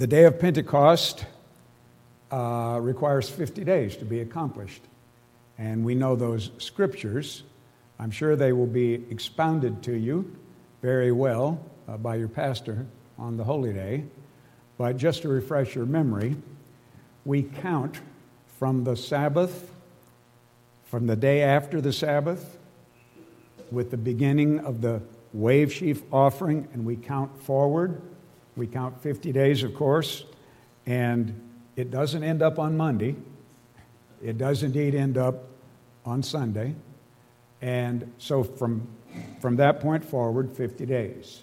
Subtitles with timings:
[0.00, 1.26] The day of Pentecost
[2.30, 4.80] uh, requires 50 days to be accomplished.
[5.58, 7.42] And we know those scriptures.
[7.98, 10.34] I'm sure they will be expounded to you
[10.80, 12.86] very well uh, by your pastor
[13.18, 14.04] on the holy day.
[14.78, 16.34] But just to refresh your memory,
[17.26, 18.00] we count
[18.58, 19.70] from the Sabbath,
[20.84, 22.56] from the day after the Sabbath,
[23.70, 25.02] with the beginning of the
[25.34, 28.00] wave sheaf offering, and we count forward.
[28.56, 30.24] We count 50 days, of course,
[30.86, 31.40] and
[31.76, 33.16] it doesn't end up on Monday.
[34.22, 35.44] It does indeed end up
[36.04, 36.74] on Sunday.
[37.62, 38.86] And so from,
[39.40, 41.42] from that point forward, 50 days.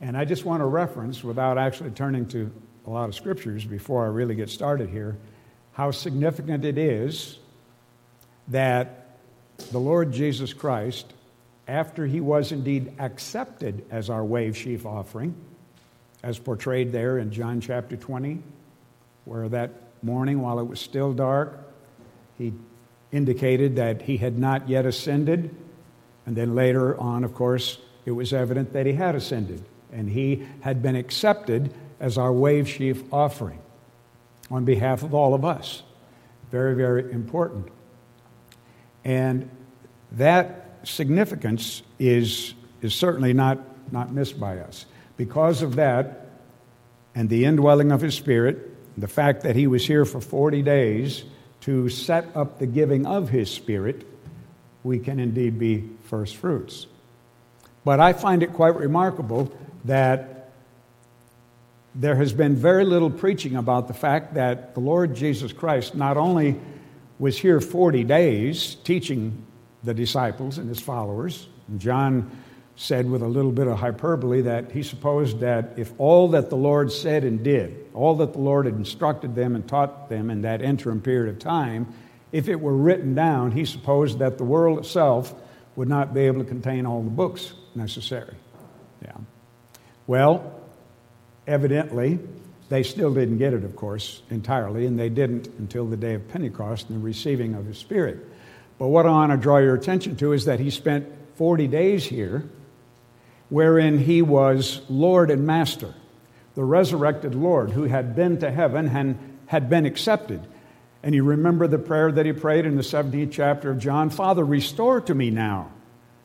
[0.00, 2.50] And I just want to reference, without actually turning to
[2.86, 5.16] a lot of scriptures before I really get started here,
[5.72, 7.38] how significant it is
[8.48, 9.18] that
[9.72, 11.12] the Lord Jesus Christ,
[11.66, 15.34] after he was indeed accepted as our wave sheaf offering,
[16.26, 18.42] as portrayed there in John chapter 20,
[19.26, 19.70] where that
[20.02, 21.72] morning, while it was still dark,
[22.36, 22.52] he
[23.12, 25.54] indicated that he had not yet ascended.
[26.26, 30.44] And then later on, of course, it was evident that he had ascended and he
[30.62, 33.60] had been accepted as our wave sheaf offering
[34.50, 35.84] on behalf of all of us.
[36.50, 37.68] Very, very important.
[39.04, 39.48] And
[40.10, 43.60] that significance is, is certainly not,
[43.92, 44.86] not missed by us.
[45.16, 46.26] Because of that,
[47.14, 51.24] and the indwelling of his spirit, the fact that he was here for 40 days
[51.62, 54.06] to set up the giving of his spirit,
[54.84, 56.86] we can indeed be first fruits.
[57.84, 59.52] But I find it quite remarkable
[59.84, 60.50] that
[61.94, 66.16] there has been very little preaching about the fact that the Lord Jesus Christ not
[66.16, 66.60] only
[67.18, 69.44] was here 40 days teaching
[69.82, 71.48] the disciples and his followers,
[71.78, 72.30] John
[72.76, 76.56] said with a little bit of hyperbole that he supposed that if all that the
[76.56, 80.42] Lord said and did, all that the Lord had instructed them and taught them in
[80.42, 81.92] that interim period of time,
[82.32, 85.34] if it were written down, he supposed that the world itself
[85.74, 88.34] would not be able to contain all the books necessary.
[89.02, 89.16] Yeah.
[90.06, 90.60] Well,
[91.46, 92.18] evidently,
[92.68, 96.28] they still didn't get it, of course, entirely, and they didn't until the day of
[96.28, 98.18] Pentecost and the receiving of his Spirit.
[98.78, 102.04] But what I want to draw your attention to is that he spent 40 days
[102.04, 102.44] here
[103.48, 105.94] wherein he was Lord and Master,
[106.54, 110.46] the resurrected Lord who had been to heaven and had been accepted.
[111.02, 114.44] And you remember the prayer that he prayed in the 17th chapter of John Father,
[114.44, 115.70] restore to me now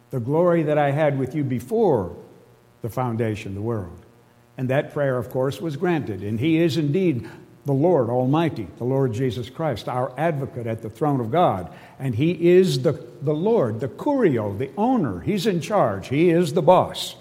[0.10, 2.16] the glory that I had with you before
[2.82, 4.06] the foundation of the world.
[4.58, 6.24] And that prayer, of course, was granted.
[6.24, 7.30] And he is indeed
[7.66, 11.72] the Lord Almighty, the Lord Jesus Christ, our advocate at the throne of God.
[12.00, 15.20] And He is the, the Lord, the Curio, the owner.
[15.20, 17.16] He's in charge, He is the boss.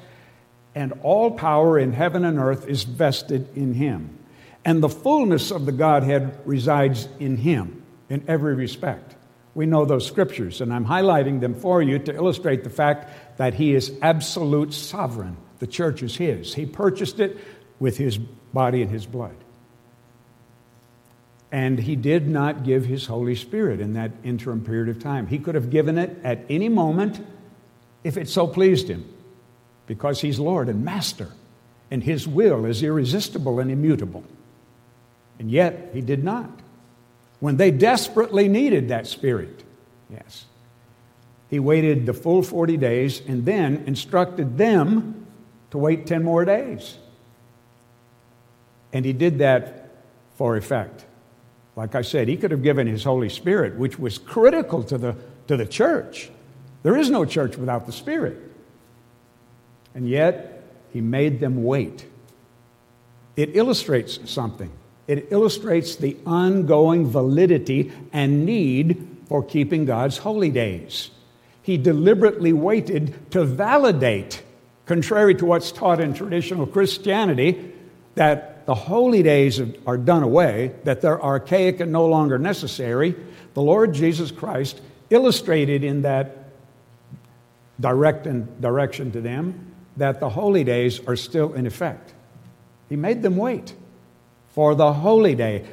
[0.74, 4.18] And all power in heaven and earth is vested in Him.
[4.64, 9.16] And the fullness of the Godhead resides in Him in every respect.
[9.54, 13.54] We know those scriptures, and I'm highlighting them for you to illustrate the fact that
[13.54, 15.36] He is absolute sovereign.
[15.58, 16.54] The church is His.
[16.54, 17.36] He purchased it
[17.78, 19.34] with His body and His blood.
[21.52, 25.26] And he did not give his Holy Spirit in that interim period of time.
[25.26, 27.26] He could have given it at any moment
[28.04, 29.04] if it so pleased him,
[29.86, 31.28] because he's Lord and Master,
[31.90, 34.24] and his will is irresistible and immutable.
[35.38, 36.50] And yet, he did not.
[37.40, 39.64] When they desperately needed that Spirit,
[40.10, 40.44] yes,
[41.48, 45.26] he waited the full 40 days and then instructed them
[45.70, 46.96] to wait 10 more days.
[48.92, 49.90] And he did that
[50.36, 51.04] for effect.
[51.80, 55.16] Like I said, he could have given his Holy Spirit, which was critical to the,
[55.46, 56.30] to the church.
[56.82, 58.36] There is no church without the Spirit.
[59.94, 62.04] And yet, he made them wait.
[63.34, 64.70] It illustrates something.
[65.08, 71.10] It illustrates the ongoing validity and need for keeping God's holy days.
[71.62, 74.42] He deliberately waited to validate,
[74.84, 77.72] contrary to what's taught in traditional Christianity,
[78.16, 83.16] that the holy days are done away, that they're archaic and no longer necessary,
[83.54, 84.80] the Lord Jesus Christ
[85.10, 86.50] illustrated in that
[87.80, 92.14] direct and direction to them that the holy days are still in effect.
[92.88, 93.74] He made them wait
[94.50, 95.66] for the holy day,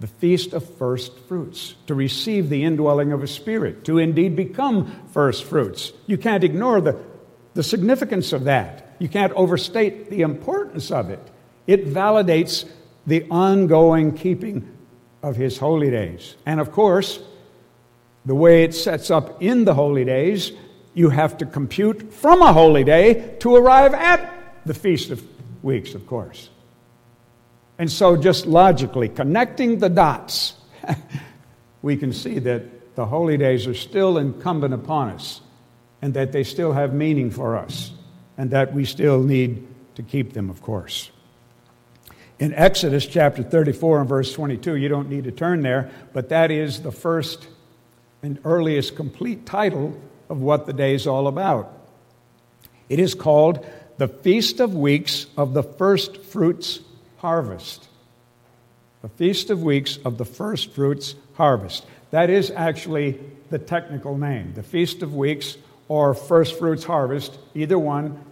[0.00, 5.08] the feast of first fruits, to receive the indwelling of a spirit, to indeed become
[5.12, 5.92] first fruits.
[6.08, 7.00] You can't ignore the,
[7.54, 8.96] the significance of that.
[8.98, 11.24] You can't overstate the importance of it.
[11.68, 12.68] It validates
[13.06, 14.74] the ongoing keeping
[15.22, 16.34] of his holy days.
[16.46, 17.20] And of course,
[18.24, 20.50] the way it sets up in the holy days,
[20.94, 24.34] you have to compute from a holy day to arrive at
[24.64, 25.22] the Feast of
[25.62, 26.48] Weeks, of course.
[27.78, 30.54] And so, just logically, connecting the dots,
[31.82, 35.42] we can see that the holy days are still incumbent upon us
[36.00, 37.92] and that they still have meaning for us
[38.36, 39.66] and that we still need
[39.96, 41.10] to keep them, of course.
[42.38, 46.50] In Exodus chapter 34 and verse 22, you don't need to turn there, but that
[46.52, 47.48] is the first
[48.22, 51.72] and earliest complete title of what the day is all about.
[52.88, 56.80] It is called the Feast of Weeks of the First Fruits
[57.16, 57.88] Harvest.
[59.02, 61.86] The Feast of Weeks of the First Fruits Harvest.
[62.10, 63.20] That is actually
[63.50, 64.54] the technical name.
[64.54, 65.56] The Feast of Weeks
[65.88, 68.24] or First Fruits Harvest, either one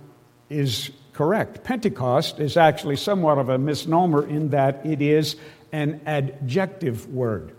[0.49, 1.65] is correct.
[1.65, 5.37] Pentecost is actually somewhat of a misnomer in that it is
[5.73, 7.57] an adjective word.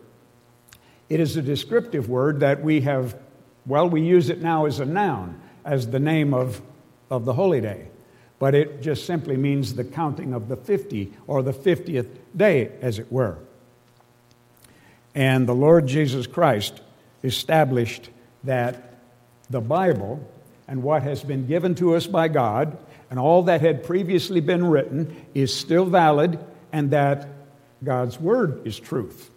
[1.10, 3.18] It is a descriptive word that we have,
[3.66, 6.62] well, we use it now as a noun, as the name of,
[7.10, 7.88] of the holy day.
[8.38, 13.00] But it just simply means the counting of the 50 or the 50th day, as
[13.00, 13.40] it were.
[15.16, 16.80] And the Lord Jesus Christ
[17.24, 18.12] established
[18.44, 19.00] that
[19.50, 20.24] the Bible
[20.68, 22.78] and what has been given to us by God
[23.10, 26.40] and all that had previously been written is still valid
[26.72, 27.28] and that
[27.84, 29.32] God's Word is truth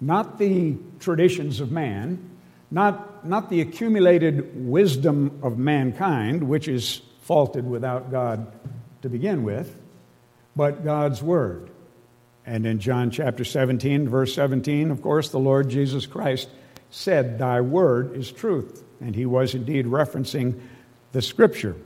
[0.00, 2.30] not the traditions of man,
[2.70, 8.52] not, not the accumulated wisdom of mankind, which is faulted without God
[9.02, 9.74] to begin with,
[10.54, 11.70] but God's Word.
[12.44, 16.48] And in John chapter 17, verse 17, of course, the Lord Jesus Christ
[16.90, 18.84] said, Thy Word is truth.
[19.00, 20.60] And he was indeed referencing
[21.12, 21.76] the Scripture.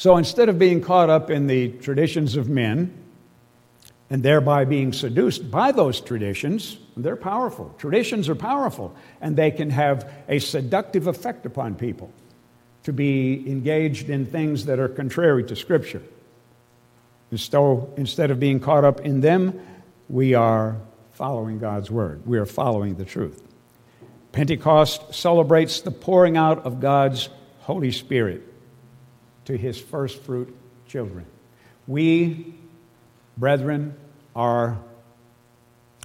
[0.00, 2.90] So instead of being caught up in the traditions of men,
[4.08, 7.74] and thereby being seduced by those traditions, they're powerful.
[7.76, 12.10] Traditions are powerful, and they can have a seductive effect upon people
[12.84, 16.02] to be engaged in things that are contrary to Scripture.
[17.30, 19.60] And so instead of being caught up in them,
[20.08, 20.78] we are
[21.12, 22.26] following God's Word.
[22.26, 23.46] We are following the truth.
[24.32, 28.49] Pentecost celebrates the pouring out of God's Holy Spirit
[29.50, 30.56] to His first fruit
[30.86, 31.26] children.
[31.88, 32.54] We
[33.36, 33.94] brethren,
[34.36, 34.78] are,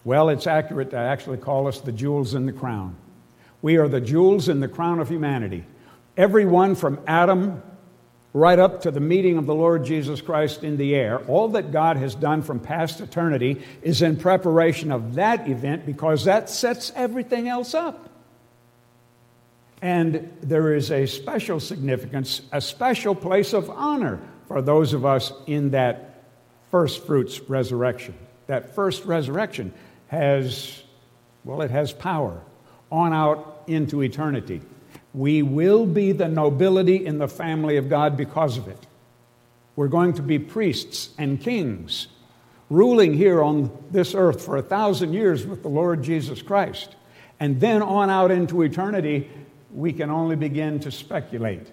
[0.03, 2.95] well, it's accurate to actually call us the jewels in the crown.
[3.61, 5.65] We are the jewels in the crown of humanity.
[6.17, 7.61] Everyone from Adam
[8.33, 11.71] right up to the meeting of the Lord Jesus Christ in the air, all that
[11.71, 16.91] God has done from past eternity is in preparation of that event because that sets
[16.95, 18.09] everything else up.
[19.85, 25.31] And there is a special significance, a special place of honor for those of us
[25.45, 26.23] in that
[26.71, 28.15] first fruits resurrection.
[28.47, 29.71] That first resurrection
[30.07, 30.81] has,
[31.43, 32.41] well, it has power
[32.91, 34.63] on out into eternity.
[35.13, 38.87] We will be the nobility in the family of God because of it.
[39.75, 42.07] We're going to be priests and kings,
[42.71, 46.95] ruling here on this earth for a thousand years with the Lord Jesus Christ.
[47.39, 49.29] And then on out into eternity,
[49.75, 51.67] we can only begin to speculate.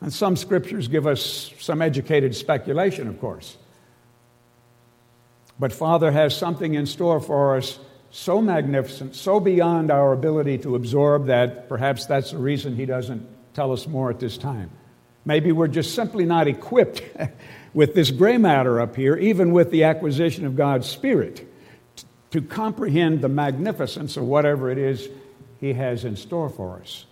[0.00, 3.56] And some scriptures give us some educated speculation, of course.
[5.58, 7.78] But Father has something in store for us
[8.10, 13.26] so magnificent, so beyond our ability to absorb that perhaps that's the reason He doesn't
[13.54, 14.70] tell us more at this time.
[15.24, 17.02] Maybe we're just simply not equipped
[17.74, 21.50] with this gray matter up here, even with the acquisition of God's Spirit,
[22.30, 25.08] to comprehend the magnificence of whatever it is
[25.60, 27.06] He has in store for us.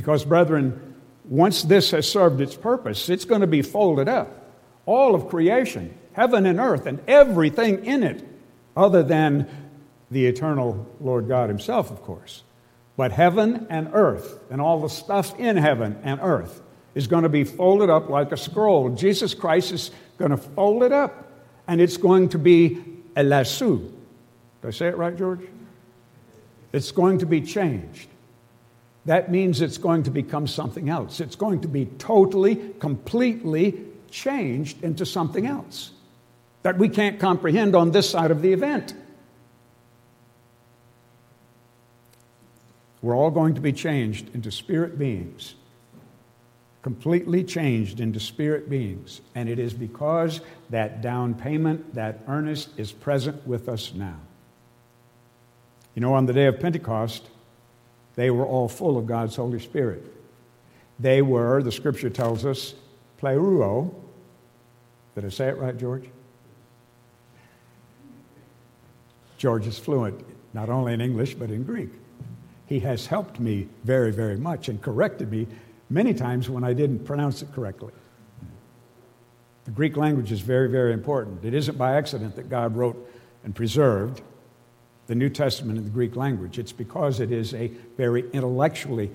[0.00, 0.94] Because, brethren,
[1.26, 4.50] once this has served its purpose, it's going to be folded up.
[4.86, 8.26] All of creation heaven and earth and everything in it,
[8.74, 9.46] other than
[10.10, 12.44] the eternal Lord God Himself, of course.
[12.96, 16.62] But heaven and earth and all the stuff in heaven and earth
[16.94, 18.88] is going to be folded up like a scroll.
[18.88, 21.30] Jesus Christ is going to fold it up,
[21.68, 22.78] and it's going to be
[23.14, 23.78] allasso.
[24.62, 25.42] Did I say it right, George?
[26.72, 28.09] It's going to be changed.
[29.06, 31.20] That means it's going to become something else.
[31.20, 35.92] It's going to be totally, completely changed into something else
[36.62, 38.94] that we can't comprehend on this side of the event.
[43.02, 45.54] We're all going to be changed into spirit beings,
[46.82, 49.22] completely changed into spirit beings.
[49.34, 54.20] And it is because that down payment, that earnest, is present with us now.
[55.94, 57.24] You know, on the day of Pentecost,
[58.14, 60.04] they were all full of God's Holy Spirit.
[60.98, 62.74] They were, the scripture tells us,
[63.20, 63.94] pleroo.
[65.14, 66.08] Did I say it right, George?
[69.38, 71.90] George is fluent not only in English but in Greek.
[72.66, 75.46] He has helped me very, very much and corrected me
[75.88, 77.92] many times when I didn't pronounce it correctly.
[79.64, 81.44] The Greek language is very, very important.
[81.44, 83.10] It isn't by accident that God wrote
[83.44, 84.22] and preserved
[85.10, 86.56] the New Testament in the Greek language.
[86.56, 89.10] It's because it is a very intellectually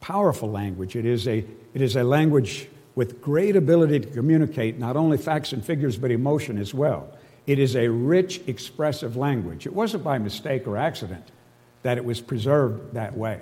[0.00, 0.94] powerful language.
[0.94, 1.38] It is a,
[1.74, 6.12] it is a language with great ability to communicate not only facts and figures, but
[6.12, 7.12] emotion as well.
[7.48, 9.66] It is a rich, expressive language.
[9.66, 11.32] It wasn't by mistake or accident
[11.82, 13.40] that it was preserved that way.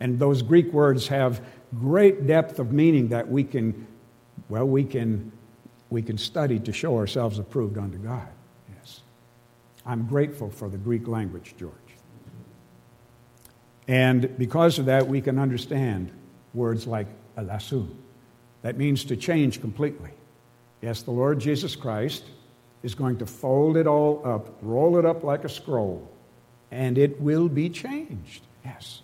[0.00, 1.40] And those Greek words have
[1.78, 3.86] great depth of meaning that we can,
[4.48, 5.30] well, we can,
[5.90, 8.26] we can study to show ourselves approved unto God.
[9.86, 11.72] I'm grateful for the Greek language, George.
[13.88, 16.10] And because of that, we can understand
[16.54, 17.06] words like
[17.38, 17.88] allasso.
[18.62, 20.10] That means to change completely.
[20.82, 22.24] Yes, the Lord Jesus Christ
[22.82, 26.10] is going to fold it all up, roll it up like a scroll,
[26.70, 28.42] and it will be changed.
[28.64, 29.02] Yes.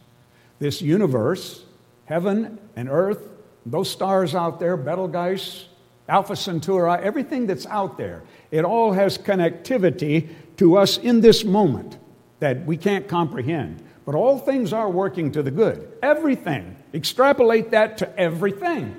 [0.59, 1.65] This universe,
[2.07, 3.29] heaven and earth,
[3.65, 5.69] those stars out there, Betelgeuse,
[6.09, 10.29] Alpha Centauri, everything that's out there, it all has connectivity
[10.63, 11.99] to us in this moment
[12.39, 13.83] that we can't comprehend.
[14.07, 15.93] But all things are working to the good.
[16.01, 16.77] Everything.
[16.95, 18.95] Extrapolate that to everything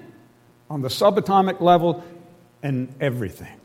[0.70, 2.04] on the subatomic level
[2.62, 3.62] and everything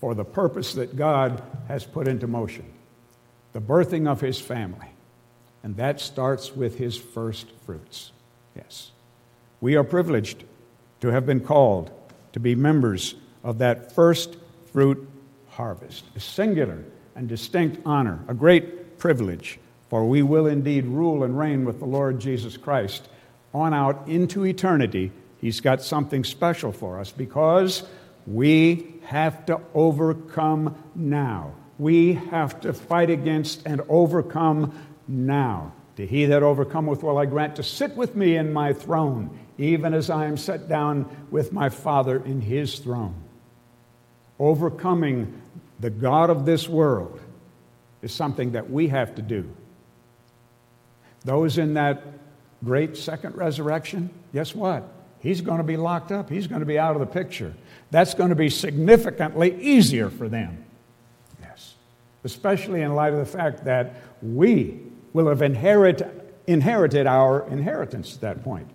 [0.00, 2.64] for the purpose that God has put into motion
[3.52, 4.88] the birthing of his family.
[5.62, 8.12] And that starts with his first fruits.
[8.56, 8.90] Yes.
[9.60, 10.44] We are privileged
[11.02, 11.90] to have been called
[12.32, 14.36] to be members of that first
[14.72, 15.06] fruit
[15.60, 16.06] harvest.
[16.16, 16.82] A singular
[17.14, 19.58] and distinct honor, a great privilege,
[19.90, 23.06] for we will indeed rule and reign with the Lord Jesus Christ
[23.52, 25.12] on out into eternity.
[25.38, 27.82] He's got something special for us because
[28.26, 31.52] we have to overcome now.
[31.78, 34.72] We have to fight against and overcome
[35.06, 35.72] now.
[35.96, 39.92] To he that overcometh will I grant to sit with me in my throne, even
[39.92, 43.14] as I am set down with my Father in his throne.
[44.38, 45.39] Overcoming
[45.80, 47.18] the God of this world
[48.02, 49.48] is something that we have to do.
[51.24, 52.02] Those in that
[52.64, 54.84] great second resurrection, guess what?
[55.20, 56.30] He's going to be locked up.
[56.30, 57.54] He's going to be out of the picture.
[57.90, 60.64] That's going to be significantly easier for them.
[61.40, 61.74] Yes.
[62.24, 64.80] Especially in light of the fact that we
[65.12, 68.68] will have inherit, inherited our inheritance at that point.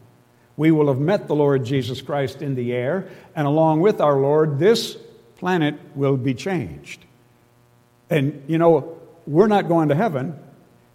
[0.58, 4.18] We will have met the Lord Jesus Christ in the air, and along with our
[4.18, 4.98] Lord, this
[5.38, 7.04] planet will be changed.
[8.10, 10.40] And, you know, we're not going to heaven.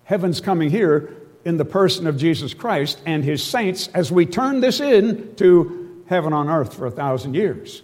[0.05, 4.61] Heaven's coming here in the person of Jesus Christ and his saints as we turn
[4.61, 7.83] this in to heaven on earth for a thousand years.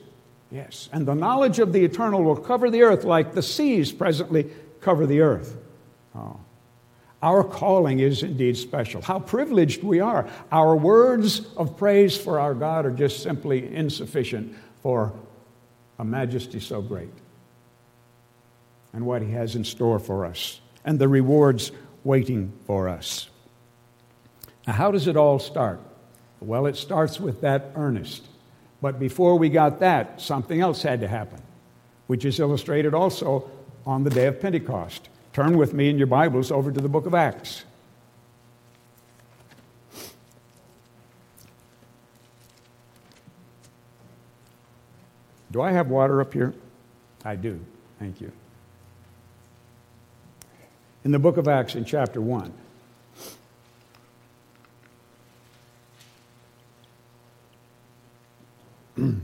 [0.50, 4.50] Yes, and the knowledge of the eternal will cover the earth like the seas presently
[4.80, 5.56] cover the earth.
[6.14, 6.38] Oh.
[7.22, 9.02] Our calling is indeed special.
[9.02, 10.28] How privileged we are.
[10.52, 15.12] Our words of praise for our God are just simply insufficient for
[15.98, 17.12] a majesty so great
[18.92, 21.72] and what He has in store for us and the rewards
[22.04, 23.28] waiting for us.
[24.66, 25.80] Now, how does it all start?
[26.40, 28.26] Well, it starts with that earnest.
[28.80, 31.42] But before we got that, something else had to happen,
[32.06, 33.50] which is illustrated also
[33.86, 35.08] on the day of Pentecost.
[35.32, 37.64] Turn with me in your Bibles over to the book of Acts.
[45.56, 46.52] Do I have water up here?
[47.24, 47.58] I do.
[47.98, 48.30] Thank you.
[51.02, 52.52] In the book of Acts, in chapter 1.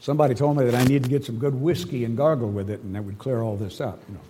[0.00, 2.80] Somebody told me that I need to get some good whiskey and gargle with it,
[2.80, 4.00] and that would clear all this up.
[4.08, 4.20] You know.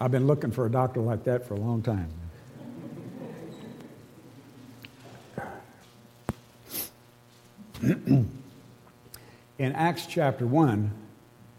[0.00, 2.08] I've been looking for a doctor like that for a long time.
[9.58, 10.90] In Acts chapter 1,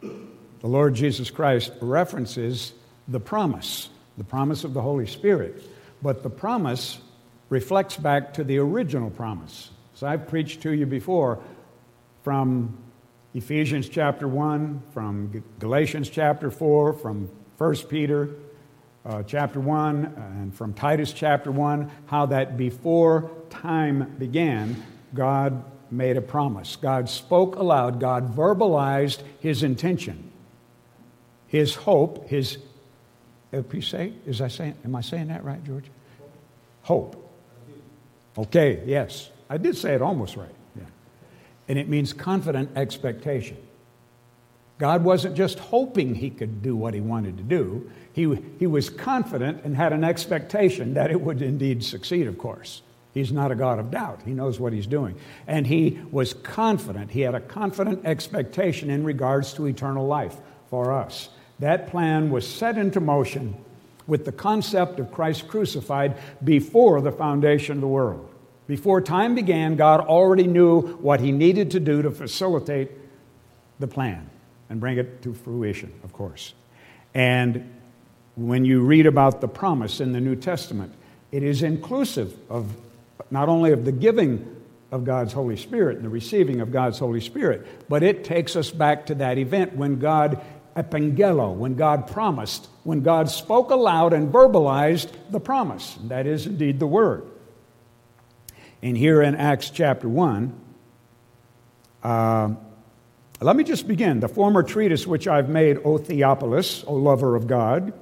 [0.01, 2.73] the Lord Jesus Christ references
[3.07, 5.61] the promise, the promise of the Holy Spirit.
[6.01, 6.97] But the promise
[7.49, 9.69] reflects back to the original promise.
[9.93, 11.39] So I've preached to you before
[12.23, 12.75] from
[13.35, 17.29] Ephesians chapter 1, from Galatians chapter 4, from
[17.59, 18.29] 1 Peter
[19.05, 20.05] uh, chapter 1,
[20.39, 25.63] and from Titus chapter 1, how that before time began, God
[25.95, 26.75] made a promise.
[26.75, 30.31] God spoke aloud, God verbalized his intention,
[31.47, 32.57] his hope, his
[33.53, 35.85] uh, if you say, is I saying, am I saying that right, George?
[36.83, 37.21] Hope.
[38.37, 39.29] Okay, yes.
[39.49, 40.53] I did say it almost right.
[40.75, 40.85] Yeah.
[41.69, 43.57] And it means confident expectation.
[44.77, 48.89] God wasn't just hoping he could do what he wanted to do, he, he was
[48.89, 52.81] confident and had an expectation that it would indeed succeed, of course.
[53.15, 54.23] He's not a God of doubt.
[54.25, 55.15] He knows what he's doing.
[55.47, 57.11] And he was confident.
[57.11, 60.35] He had a confident expectation in regards to eternal life
[60.69, 61.29] for us.
[61.59, 63.55] That plan was set into motion
[64.05, 68.29] with the concept of Christ crucified before the foundation of the world.
[68.67, 72.91] Before time began, God already knew what he needed to do to facilitate
[73.79, 74.29] the plan
[74.69, 76.53] and bring it to fruition, of course.
[77.13, 77.73] And
[78.35, 80.93] when you read about the promise in the New Testament,
[81.31, 82.75] it is inclusive of
[83.31, 84.55] not only of the giving
[84.91, 88.71] of God's Holy Spirit and the receiving of God's Holy Spirit, but it takes us
[88.71, 90.41] back to that event when God
[90.75, 95.95] epangelo, when God promised, when God spoke aloud and verbalized the promise.
[95.97, 97.23] And that is indeed the Word.
[98.81, 100.61] And here in Acts chapter 1,
[102.03, 102.53] uh,
[103.41, 104.19] let me just begin.
[104.19, 107.93] The former treatise which I've made, O Theophilus, O lover of God,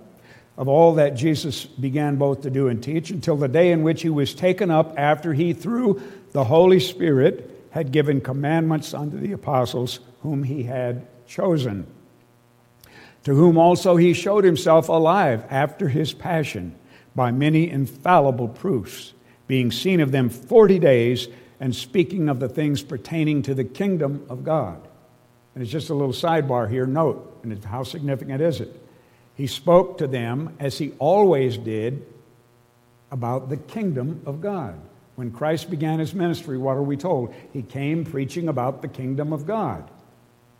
[0.58, 4.04] of all that Jesus began both to do and teach until the day in which
[4.04, 9.32] he was taken up after he, through the Holy Spirit, had given commandments unto the
[9.32, 11.88] apostles whom he had chosen,
[13.24, 16.76] to whom also he showed himself alive after his passion
[17.16, 19.14] by many infallible proofs,
[19.48, 21.28] being seen of them forty days
[21.60, 24.88] and speaking of the things pertaining to the kingdom of God.
[25.56, 26.86] And it's just a little sidebar here.
[26.86, 28.83] Note, and how significant is it?
[29.36, 32.06] He spoke to them, as he always did,
[33.12, 34.80] about the kingdom of God.
[35.16, 37.34] When Christ began his ministry, what are we told?
[37.52, 39.90] He came preaching about the kingdom of God.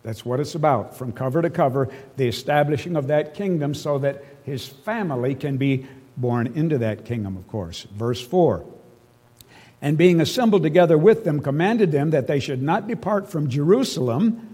[0.04, 4.24] That's what it's about, from cover to cover, the establishing of that kingdom so that
[4.44, 5.88] his family can be
[6.18, 7.84] born into that kingdom, of course.
[7.84, 8.66] Verse 4
[9.82, 14.53] And being assembled together with them, commanded them that they should not depart from Jerusalem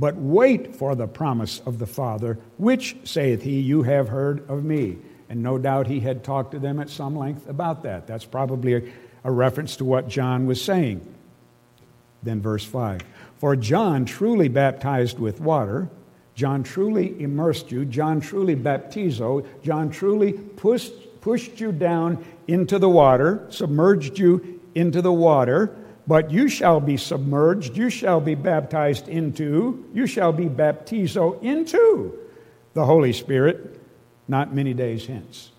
[0.00, 4.64] but wait for the promise of the Father, which, saith he, you have heard of
[4.64, 4.96] me.
[5.28, 8.06] And no doubt he had talked to them at some length about that.
[8.06, 8.82] That's probably a,
[9.24, 11.06] a reference to what John was saying.
[12.22, 13.02] Then, verse 5
[13.36, 15.90] For John truly baptized with water.
[16.34, 17.84] John truly immersed you.
[17.84, 19.46] John truly baptizo.
[19.62, 25.76] John truly pushed, pushed you down into the water, submerged you into the water
[26.10, 32.18] but you shall be submerged, you shall be baptized into, you shall be baptizo into
[32.74, 33.80] the Holy Spirit
[34.26, 35.52] not many days hence.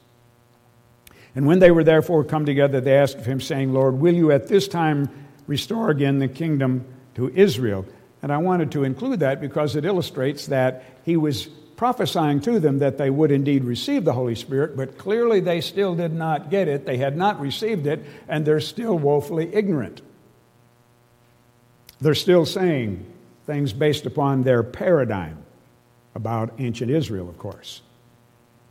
[1.35, 4.33] And when they were therefore come together, they asked of him, saying, Lord, will you
[4.33, 5.09] at this time
[5.47, 6.83] restore again the kingdom
[7.15, 7.85] to Israel?
[8.21, 11.45] And I wanted to include that because it illustrates that he was
[11.77, 15.95] prophesying to them that they would indeed receive the Holy Spirit, but clearly they still
[15.95, 16.85] did not get it.
[16.85, 20.01] They had not received it, and they're still woefully ignorant.
[22.01, 23.05] They're still saying
[23.45, 25.43] things based upon their paradigm
[26.15, 27.81] about ancient Israel, of course.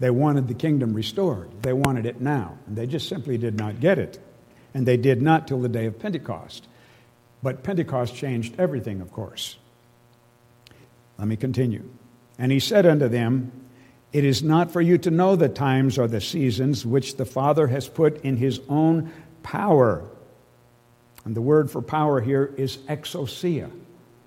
[0.01, 1.63] They wanted the kingdom restored.
[1.63, 2.59] They wanted it now.
[2.67, 4.19] And they just simply did not get it.
[4.75, 6.67] And they did not till the day of Pentecost.
[7.43, 9.57] But Pentecost changed everything, of course.
[11.19, 11.89] Let me continue.
[12.39, 13.53] And he said unto them,
[14.13, 17.67] It is not for you to know the times or the seasons which the Father
[17.67, 19.13] has put in his own
[19.43, 20.05] power
[21.25, 23.71] and the word for power here is exousia,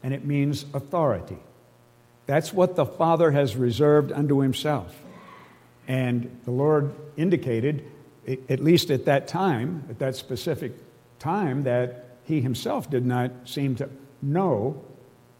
[0.03, 1.37] and it means authority.
[2.25, 4.95] That's what the Father has reserved unto himself.
[5.87, 7.83] And the Lord indicated,
[8.27, 10.73] at least at that time, at that specific
[11.19, 13.89] time, that he himself did not seem to
[14.21, 14.81] know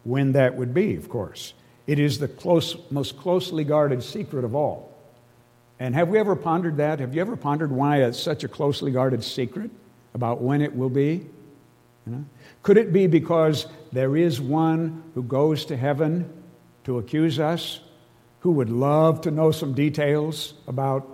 [0.02, 1.54] when that would be, of course.
[1.86, 4.92] It is the close, most closely guarded secret of all.
[5.80, 7.00] And have we ever pondered that?
[7.00, 9.70] Have you ever pondered why it's such a closely guarded secret
[10.14, 11.26] about when it will be?
[12.06, 12.24] You know?
[12.62, 16.30] Could it be because there is one who goes to heaven
[16.84, 17.80] to accuse us,
[18.40, 21.08] who would love to know some details about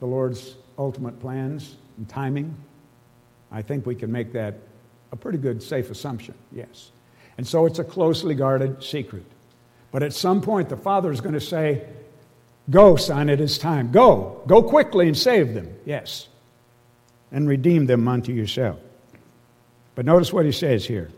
[0.00, 2.54] the Lord's ultimate plans and timing?
[3.50, 4.56] I think we can make that
[5.12, 6.90] a pretty good, safe assumption, yes.
[7.38, 9.24] And so it's a closely guarded secret.
[9.92, 11.86] But at some point, the Father is going to say,
[12.70, 13.92] Go, son, it is time.
[13.92, 14.42] Go.
[14.46, 15.74] Go quickly and save them.
[15.84, 16.28] Yes.
[17.30, 18.78] And redeem them unto yourself.
[19.94, 21.10] But notice what he says here.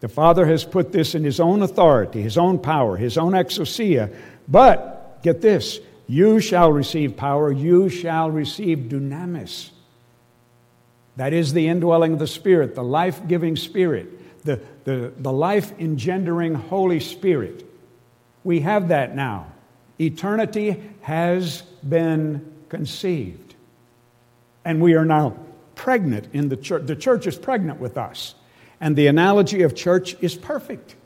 [0.00, 4.14] The Father has put this in his own authority, his own power, his own exousia.
[4.46, 9.70] But, get this, you shall receive power, you shall receive dunamis.
[11.16, 15.72] That is the indwelling of the Spirit, the life giving Spirit, the, the, the life
[15.78, 17.64] engendering Holy Spirit.
[18.42, 19.46] We have that now.
[19.98, 23.54] Eternity has been conceived.
[24.64, 25.38] And we are now
[25.74, 26.86] pregnant in the church.
[26.86, 28.34] The church is pregnant with us.
[28.80, 30.96] And the analogy of church is perfect.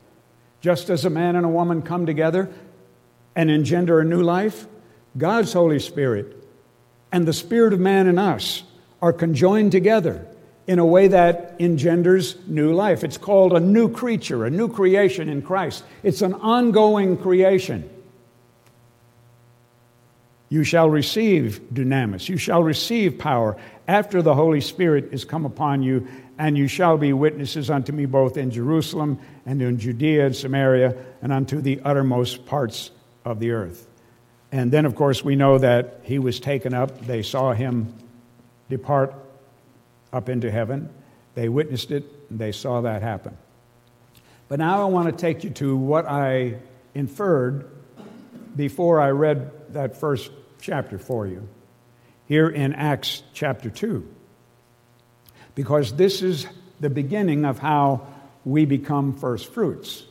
[0.61, 2.49] Just as a man and a woman come together
[3.35, 4.67] and engender a new life,
[5.17, 6.35] God's Holy Spirit
[7.11, 8.63] and the Spirit of man in us
[9.01, 10.27] are conjoined together
[10.67, 13.03] in a way that engenders new life.
[13.03, 15.83] It's called a new creature, a new creation in Christ.
[16.03, 17.89] It's an ongoing creation.
[20.49, 22.27] You shall receive dunamis.
[22.27, 23.57] You shall receive power
[23.89, 28.05] after the Holy Spirit is come upon you, and you shall be witnesses unto me
[28.05, 32.91] both in Jerusalem and in Judea and Samaria and unto the uttermost parts
[33.25, 33.87] of the earth.
[34.51, 37.01] And then, of course, we know that he was taken up.
[37.07, 37.91] They saw him
[38.69, 39.11] depart
[40.13, 40.89] up into heaven.
[41.33, 43.35] They witnessed it, and they saw that happen.
[44.49, 46.57] But now I want to take you to what I
[46.93, 47.67] inferred
[48.55, 50.29] before I read that first
[50.61, 51.47] chapter for you
[52.29, 54.07] here in Acts chapter 2.
[55.55, 56.45] Because this is
[56.79, 58.07] the beginning of how
[58.45, 60.03] we become first fruits.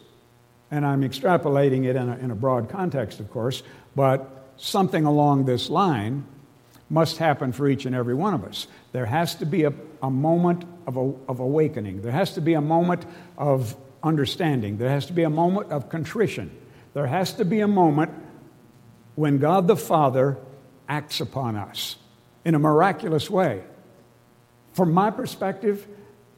[0.70, 3.62] And I'm extrapolating it in a, in a broad context, of course,
[3.94, 6.26] but something along this line
[6.90, 8.66] must happen for each and every one of us.
[8.90, 12.54] There has to be a, a moment of, a, of awakening, there has to be
[12.54, 16.50] a moment of understanding, there has to be a moment of contrition,
[16.94, 18.10] there has to be a moment
[19.14, 20.36] when God the Father
[20.88, 21.96] acts upon us
[22.48, 23.62] in a miraculous way.
[24.72, 25.86] From my perspective,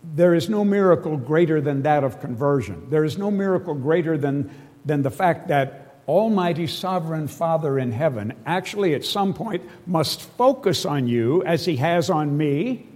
[0.02, 2.88] there is no miracle greater than that of conversion.
[2.90, 4.50] There is no miracle greater than,
[4.84, 10.84] than the fact that Almighty Sovereign Father in heaven actually at some point must focus
[10.84, 12.88] on you as He has on me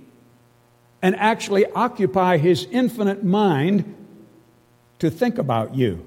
[1.01, 3.95] and actually occupy His infinite mind
[4.99, 6.05] to think about you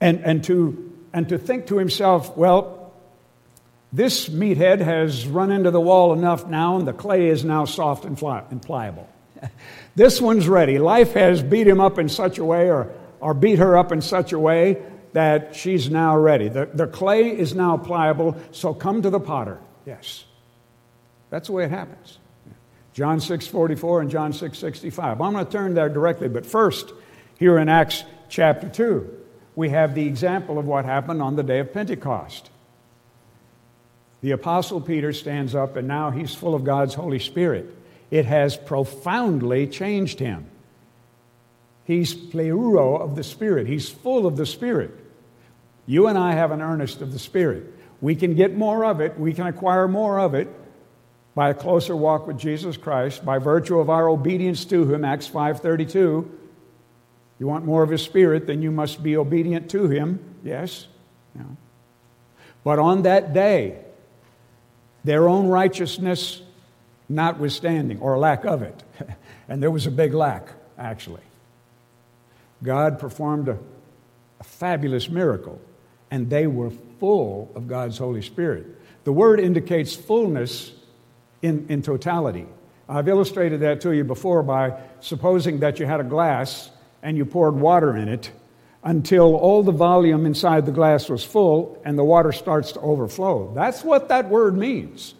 [0.00, 2.79] and, and to and to think to himself, well,
[3.92, 8.04] this meathead has run into the wall enough now, and the clay is now soft
[8.04, 9.08] and, fly, and pliable.
[9.96, 10.78] this one's ready.
[10.78, 14.00] Life has beat him up in such a way, or, or beat her up in
[14.00, 16.48] such a way, that she's now ready.
[16.48, 19.58] The, the clay is now pliable, so come to the potter.
[19.84, 20.24] Yes.
[21.30, 22.18] That's the way it happens.
[22.92, 25.20] John 6 44 and John 6 65.
[25.20, 26.92] I'm going to turn there directly, but first,
[27.38, 29.20] here in Acts chapter 2
[29.56, 32.50] we have the example of what happened on the day of Pentecost.
[34.22, 37.74] The Apostle Peter stands up, and now he's full of God's Holy Spirit.
[38.10, 40.46] It has profoundly changed him.
[41.84, 44.90] He's pleroo of the Spirit, he's full of the Spirit.
[45.86, 47.74] You and I have an earnest of the Spirit.
[48.00, 50.48] We can get more of it, we can acquire more of it
[51.34, 55.28] by a closer walk with Jesus Christ, by virtue of our obedience to him, Acts
[55.28, 56.28] 5:32.
[57.40, 60.20] You want more of His Spirit, then you must be obedient to Him.
[60.44, 60.86] Yes?
[62.62, 63.78] But on that day,
[65.04, 66.42] their own righteousness
[67.08, 68.82] notwithstanding, or lack of it,
[69.48, 71.22] and there was a big lack, actually,
[72.62, 73.58] God performed a,
[74.38, 75.60] a fabulous miracle,
[76.10, 78.66] and they were full of God's Holy Spirit.
[79.04, 80.72] The word indicates fullness
[81.42, 82.46] in, in totality.
[82.88, 86.70] I've illustrated that to you before by supposing that you had a glass
[87.02, 88.30] and you poured water in it
[88.82, 93.52] until all the volume inside the glass was full and the water starts to overflow.
[93.54, 95.14] That's what that word means.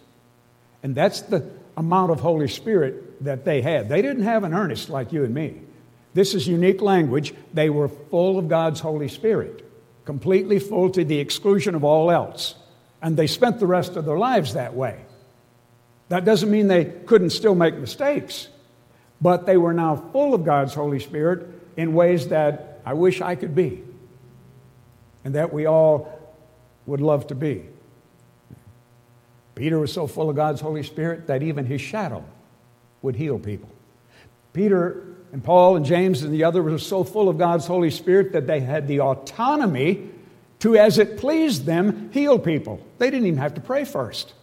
[0.81, 1.47] And that's the
[1.77, 3.87] amount of Holy Spirit that they had.
[3.87, 5.61] They didn't have an earnest like you and me.
[6.13, 7.33] This is unique language.
[7.53, 9.63] They were full of God's Holy Spirit,
[10.05, 12.55] completely full to the exclusion of all else.
[13.01, 14.99] And they spent the rest of their lives that way.
[16.09, 18.49] That doesn't mean they couldn't still make mistakes,
[19.21, 21.47] but they were now full of God's Holy Spirit
[21.77, 23.83] in ways that I wish I could be
[25.23, 26.19] and that we all
[26.85, 27.65] would love to be.
[29.55, 32.23] Peter was so full of God's Holy Spirit that even his shadow
[33.01, 33.69] would heal people.
[34.53, 38.33] Peter and Paul and James and the others were so full of God's Holy Spirit
[38.33, 40.09] that they had the autonomy
[40.59, 42.85] to, as it pleased them, heal people.
[42.97, 44.33] They didn't even have to pray first.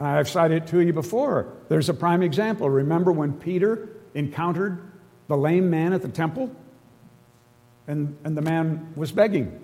[0.00, 1.52] I've cited it to you before.
[1.68, 2.70] There's a prime example.
[2.70, 4.80] Remember when Peter encountered
[5.28, 6.54] the lame man at the temple?
[7.86, 9.60] And, and the man was begging.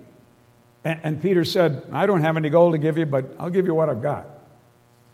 [0.85, 3.66] And, and Peter said, I don't have any gold to give you, but I'll give
[3.66, 4.27] you what I've got.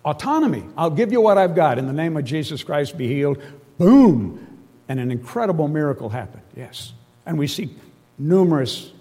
[0.05, 0.65] Autonomy.
[0.77, 1.79] I'll give you what I've got.
[1.79, 3.43] In the name of Jesus Christ, be healed.
[3.79, 4.47] Boom!
[4.89, 6.43] And an incredible miracle happened.
[6.57, 6.93] Yes.
[7.27, 7.75] And we see
[8.19, 8.93] numerous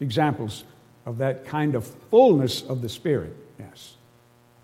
[0.00, 0.64] examples
[1.06, 3.34] of that kind of fullness of the Spirit.
[3.58, 3.94] Yes.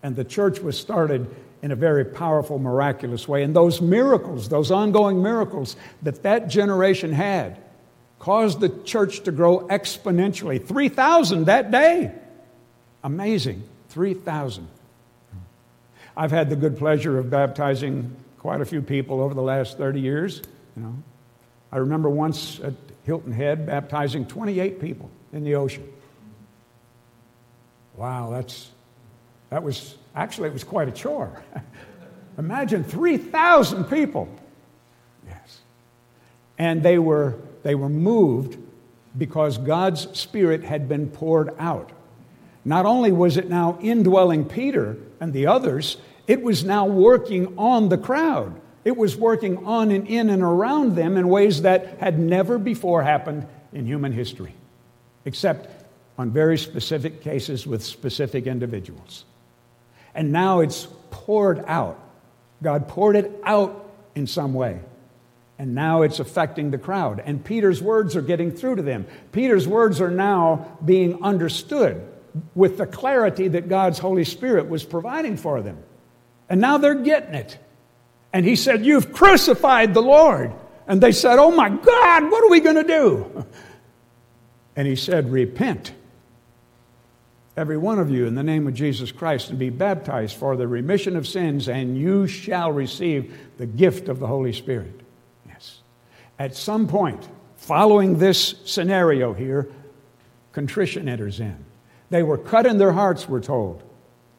[0.03, 1.35] And the church was started
[1.67, 3.43] in a very powerful, miraculous way.
[3.43, 7.59] And those miracles, those ongoing miracles that that generation had,
[8.21, 10.65] caused the church to grow exponentially.
[10.65, 12.13] 3,000 that day.
[13.03, 13.65] Amazing.
[13.89, 14.69] 3,000.
[16.17, 20.01] I've had the good pleasure of baptizing quite a few people over the last 30
[20.01, 20.43] years.
[20.77, 20.95] You know,
[21.73, 25.93] I remember once at Hilton Head baptizing 28 people in the ocean.
[27.97, 28.71] Wow, that's
[29.51, 31.43] that was actually, it was quite a chore.
[32.39, 34.29] Imagine 3,000 people.
[35.27, 35.61] Yes.
[36.59, 38.59] And they were, they were moved
[39.17, 41.93] because God's Spirit had been poured out.
[42.65, 47.89] Not only was it now indwelling Peter and the others, it was now working on
[47.89, 48.61] the crowd.
[48.85, 53.03] It was working on and in and around them in ways that had never before
[53.03, 54.55] happened in human history,
[55.25, 55.85] except
[56.19, 59.25] on very specific cases with specific individuals.
[60.17, 62.01] And now it's poured out.
[62.63, 64.81] God poured it out in some way.
[65.59, 67.23] And now it's affecting the crowd.
[67.25, 69.07] And Peter's words are getting through to them.
[69.33, 72.07] Peter's words are now being understood
[72.55, 75.79] with the clarity that God's Holy Spirit was providing for them.
[76.49, 77.59] And now they're getting it.
[78.33, 80.53] And he said, You've crucified the Lord.
[80.87, 83.47] And they said, Oh my God, what are we going to do?
[84.79, 85.95] And he said, Repent,
[87.57, 90.69] every one of you, in the name of Jesus Christ, and be baptized for the
[90.69, 95.01] remission of sins, and you shall receive the gift of the Holy Spirit.
[95.49, 95.81] Yes.
[96.39, 99.69] At some point, following this scenario here,
[100.53, 101.57] contrition enters in.
[102.11, 103.83] They were cut in their hearts, we're told.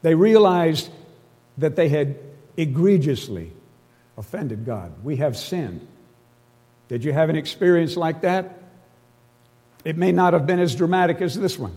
[0.02, 0.90] They realized
[1.58, 2.16] that they had
[2.56, 3.52] egregiously
[4.16, 4.92] offended God.
[5.02, 5.86] We have sinned.
[6.88, 8.62] Did you have an experience like that?
[9.84, 11.76] It may not have been as dramatic as this one.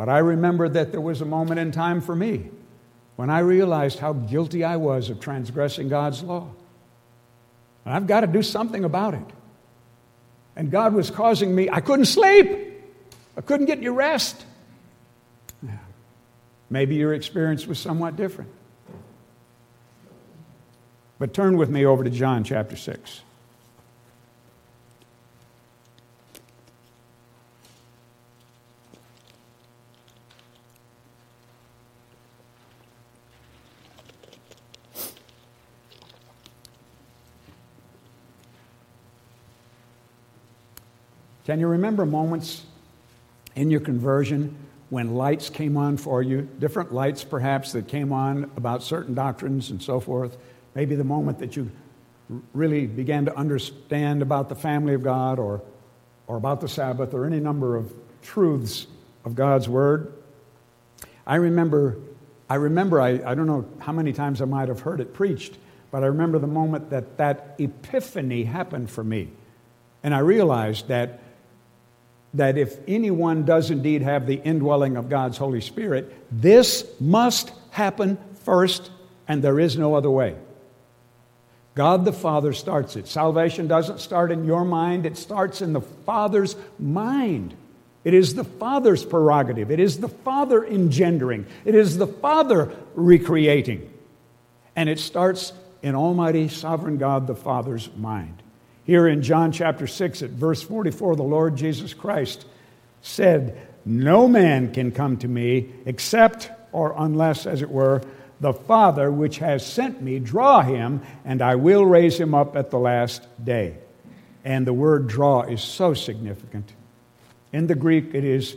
[0.00, 2.48] But I remember that there was a moment in time for me
[3.16, 6.48] when I realized how guilty I was of transgressing God's law.
[7.84, 9.26] And I've got to do something about it.
[10.56, 12.80] And God was causing me, I couldn't sleep.
[13.36, 14.42] I couldn't get any rest.
[16.70, 18.50] Maybe your experience was somewhat different.
[21.18, 23.20] But turn with me over to John chapter 6.
[41.50, 42.62] Can you remember moments
[43.56, 44.54] in your conversion
[44.88, 49.72] when lights came on for you, different lights perhaps that came on about certain doctrines
[49.72, 50.36] and so forth?
[50.76, 51.68] Maybe the moment that you
[52.54, 55.60] really began to understand about the family of God or,
[56.28, 58.86] or about the Sabbath or any number of truths
[59.24, 60.12] of God's Word.
[61.26, 61.96] I remember,
[62.48, 65.58] I remember, I, I don't know how many times I might have heard it preached,
[65.90, 69.32] but I remember the moment that that epiphany happened for me.
[70.04, 71.20] And I realized that
[72.34, 78.18] that if anyone does indeed have the indwelling of God's Holy Spirit, this must happen
[78.44, 78.90] first,
[79.26, 80.36] and there is no other way.
[81.74, 83.08] God the Father starts it.
[83.08, 87.54] Salvation doesn't start in your mind, it starts in the Father's mind.
[88.02, 89.70] It is the Father's prerogative.
[89.70, 91.46] It is the Father engendering.
[91.66, 93.92] It is the Father recreating.
[94.74, 98.39] And it starts in Almighty Sovereign God the Father's mind.
[98.90, 102.44] Here in John chapter 6, at verse 44, the Lord Jesus Christ
[103.02, 108.02] said, No man can come to me except, or unless, as it were,
[108.40, 112.72] the Father which has sent me draw him, and I will raise him up at
[112.72, 113.76] the last day.
[114.44, 116.72] And the word draw is so significant.
[117.52, 118.56] In the Greek, it is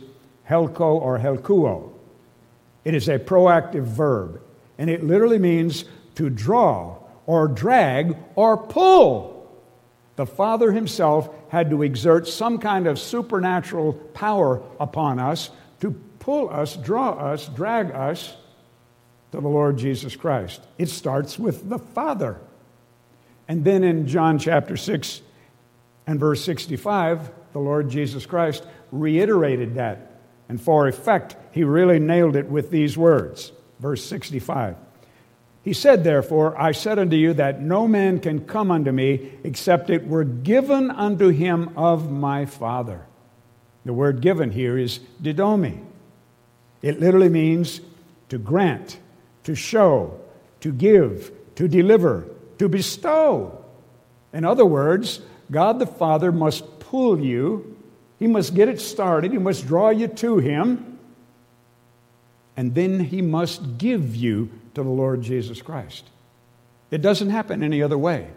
[0.50, 1.92] helko or helkuo.
[2.84, 4.42] It is a proactive verb,
[4.78, 5.84] and it literally means
[6.16, 9.33] to draw or drag or pull
[10.16, 15.50] the Father Himself had to exert some kind of supernatural power upon us
[15.80, 18.34] to pull us, draw us, drag us
[19.32, 20.60] to the Lord Jesus Christ.
[20.78, 22.38] It starts with the Father.
[23.48, 25.20] And then in John chapter 6
[26.06, 30.12] and verse 65, the Lord Jesus Christ reiterated that.
[30.48, 33.52] And for effect, he really nailed it with these words.
[33.80, 34.76] Verse 65
[35.64, 39.88] he said, Therefore, I said unto you that no man can come unto me except
[39.88, 43.06] it were given unto him of my Father.
[43.86, 45.82] The word given here is didomi.
[46.82, 47.80] It literally means
[48.28, 48.98] to grant,
[49.44, 50.20] to show,
[50.60, 52.26] to give, to deliver,
[52.58, 53.64] to bestow.
[54.34, 57.78] In other words, God the Father must pull you,
[58.18, 60.98] He must get it started, He must draw you to Him,
[62.54, 66.04] and then He must give you to the Lord Jesus Christ.
[66.90, 68.28] It doesn't happen any other way.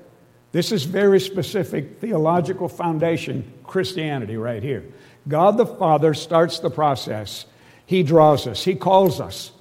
[0.52, 4.86] This is very specific theological foundation Christianity right here.
[5.28, 7.46] God the Father starts the process.
[7.86, 9.52] He draws us, He calls us,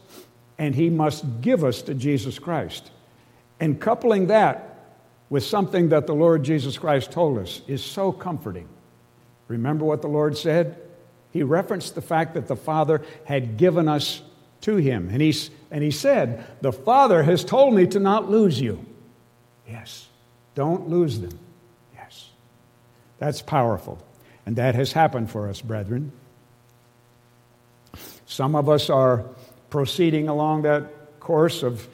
[0.59, 2.91] and He must give us to Jesus Christ.
[3.59, 4.85] And coupling that
[5.29, 8.69] with something that the Lord Jesus Christ told us is so comforting.
[9.49, 10.81] Remember what the Lord said?
[11.33, 14.23] He referenced the fact that the Father had given us
[14.62, 15.09] to Him.
[15.11, 18.85] And He's And he said, The Father has told me to not lose you.
[19.68, 20.07] Yes,
[20.55, 21.38] don't lose them.
[21.94, 22.31] Yes.
[23.18, 23.98] That's powerful.
[24.44, 26.12] And that has happened for us, brethren.
[28.26, 29.24] Some of us are
[29.70, 31.87] proceeding along that course of,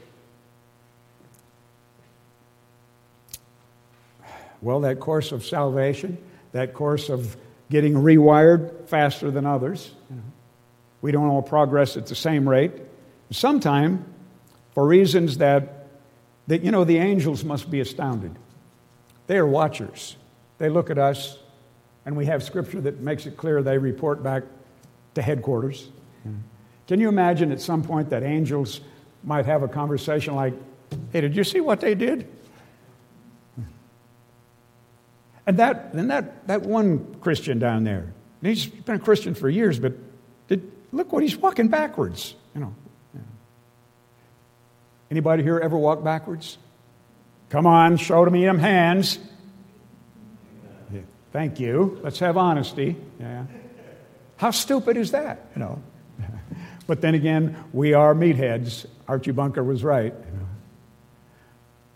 [4.61, 6.18] well, that course of salvation,
[6.52, 7.37] that course of
[7.70, 9.90] getting rewired faster than others.
[11.00, 12.72] We don't all progress at the same rate.
[13.33, 14.05] Sometime,
[14.75, 15.87] for reasons that,
[16.47, 18.37] that, you know, the angels must be astounded.
[19.27, 20.16] They are watchers.
[20.59, 21.38] They look at us,
[22.05, 24.45] and we have scripture that makes it clear they report back
[25.14, 25.88] to headquarters.
[26.23, 26.37] Hmm.
[26.87, 28.81] Can you imagine at some point that angels
[29.25, 30.55] might have a conversation like,
[31.12, 32.29] hey, did you see what they did?
[33.57, 33.62] Hmm.
[35.47, 39.79] And that, and that, that one Christian down there, he's been a Christian for years,
[39.79, 39.95] but
[40.49, 42.35] did, look what he's walking backwards.
[42.55, 42.75] You know.
[45.12, 46.57] Anybody here ever walk backwards?
[47.51, 49.18] Come on, show to me them hands.
[50.90, 51.03] Yeah.
[51.33, 52.01] Thank you.
[52.03, 52.96] Let's have honesty.
[53.20, 53.44] Yeah.
[54.38, 55.51] How stupid is that?
[55.55, 55.83] You know.
[56.87, 58.87] but then again, we are meatheads.
[59.07, 60.14] Archie Bunker was right.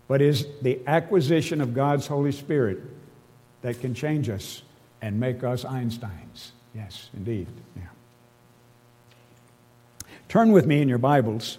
[0.07, 2.83] But is the acquisition of God's Holy Spirit
[3.63, 4.61] that can change us
[5.01, 6.51] and make us Einsteins.
[6.75, 7.47] Yes, indeed.
[7.75, 7.81] Yeah.
[10.29, 11.57] Turn with me in your Bibles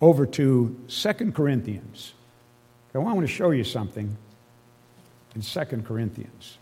[0.00, 2.12] over to 2 Corinthians.
[2.94, 4.16] I want to show you something
[5.34, 6.58] in 2 Corinthians.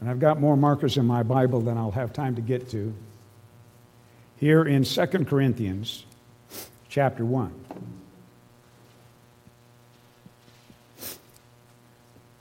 [0.00, 2.94] And I've got more markers in my Bible than I'll have time to get to.
[4.38, 6.04] Here in 2 Corinthians
[6.88, 7.52] chapter 1.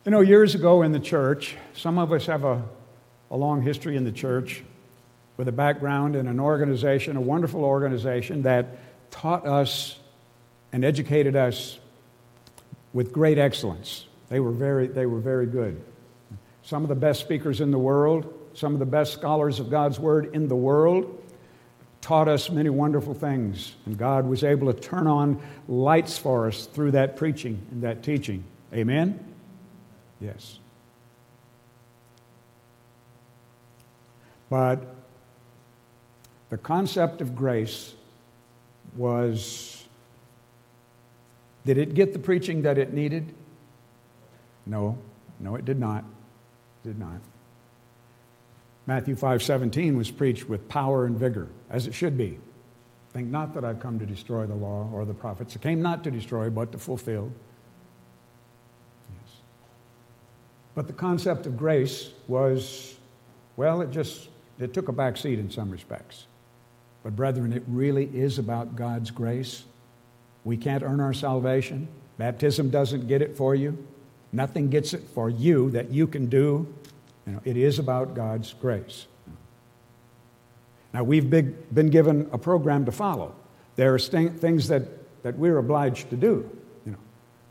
[0.05, 2.63] You know, years ago in the church, some of us have a,
[3.29, 4.63] a long history in the church
[5.37, 8.65] with a background in an organization, a wonderful organization that
[9.11, 9.99] taught us
[10.73, 11.79] and educated us
[12.91, 14.05] with great excellence.
[14.29, 15.81] They were very, they were very good.
[16.63, 19.99] Some of the best speakers in the world, some of the best scholars of God's
[19.99, 21.23] Word in the world
[22.01, 23.75] taught us many wonderful things.
[23.85, 28.03] And God was able to turn on lights for us through that preaching and that
[28.03, 28.43] teaching.
[28.73, 29.33] Amen?
[30.19, 30.59] Yes.
[34.49, 34.96] But
[36.49, 37.93] the concept of grace
[38.95, 39.85] was
[41.65, 43.33] did it get the preaching that it needed?
[44.65, 44.97] No,
[45.39, 46.05] no, it did not.
[46.83, 47.19] It did not.
[48.85, 52.39] Matthew 5:17 was preached with power and vigor, as it should be.
[53.11, 55.57] Think not that I've come to destroy the law or the prophets.
[55.57, 57.31] I came not to destroy, but to fulfill.
[59.11, 59.35] Yes.
[60.73, 62.95] But the concept of grace was,
[63.57, 66.27] well, it just it took a back seat in some respects.
[67.03, 69.63] But brethren, it really is about God's grace.
[70.43, 71.87] We can't earn our salvation.
[72.17, 73.85] Baptism doesn't get it for you.
[74.31, 76.73] Nothing gets it for you that you can do.
[77.25, 79.07] You know, it is about God's grace.
[80.93, 83.35] Now, we've been given a program to follow.
[83.75, 84.83] There are things that,
[85.23, 86.49] that we're obliged to do.
[86.85, 86.97] You know.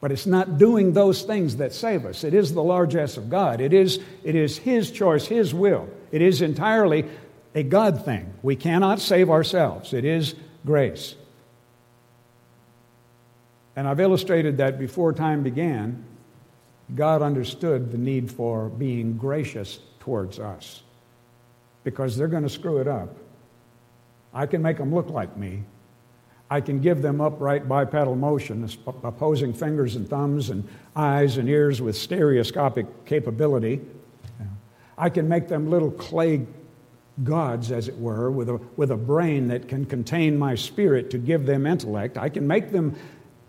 [0.00, 2.24] But it's not doing those things that save us.
[2.24, 3.60] It is the largesse of God.
[3.60, 5.88] It is, it is His choice, His will.
[6.10, 7.04] It is entirely
[7.54, 8.34] a God thing.
[8.42, 11.14] We cannot save ourselves, it is grace.
[13.76, 16.04] And I've illustrated that before time began,
[16.94, 20.82] God understood the need for being gracious towards us
[21.84, 23.14] because they're going to screw it up.
[24.32, 25.64] I can make them look like me,
[26.50, 28.68] I can give them upright bipedal motion,
[29.02, 33.80] opposing fingers and thumbs and eyes and ears with stereoscopic capability.
[34.96, 36.46] I can make them little clay
[37.24, 41.18] gods, as it were, with a, with a brain that can contain my spirit to
[41.18, 42.18] give them intellect.
[42.18, 42.96] I can make them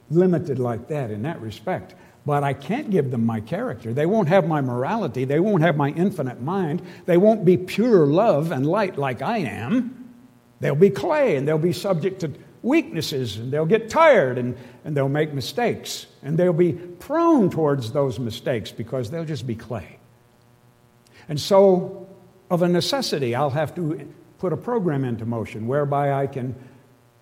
[0.09, 1.93] limited like that in that respect.
[2.25, 3.93] But I can't give them my character.
[3.93, 5.23] They won't have my morality.
[5.23, 6.81] They won't have my infinite mind.
[7.05, 10.13] They won't be pure love and light like I am.
[10.59, 14.95] They'll be clay and they'll be subject to weaknesses and they'll get tired and, and
[14.95, 16.07] they'll make mistakes.
[16.21, 19.97] And they'll be prone towards those mistakes because they'll just be clay.
[21.29, 22.06] And so,
[22.49, 24.07] of a necessity, I'll have to
[24.39, 26.55] put a program into motion whereby I can,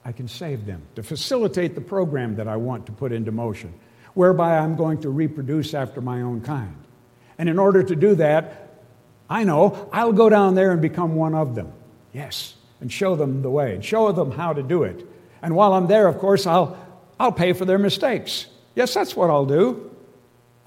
[0.03, 3.73] I can save them, to facilitate the program that I want to put into motion,
[4.13, 6.75] whereby I'm going to reproduce after my own kind.
[7.37, 8.81] And in order to do that,
[9.29, 11.73] I know I'll go down there and become one of them.
[12.13, 15.05] Yes, and show them the way, and show them how to do it.
[15.41, 16.77] And while I'm there, of course, I'll,
[17.19, 18.45] I'll pay for their mistakes.
[18.75, 19.91] Yes, that's what I'll do.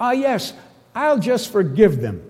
[0.00, 0.52] Ah, yes,
[0.94, 2.22] I'll just forgive them.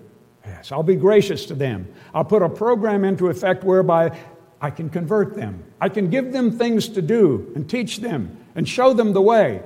[0.45, 1.93] Yes, I'll be gracious to them.
[2.13, 4.17] I'll put a program into effect whereby
[4.61, 5.63] I can convert them.
[5.79, 9.61] I can give them things to do and teach them and show them the way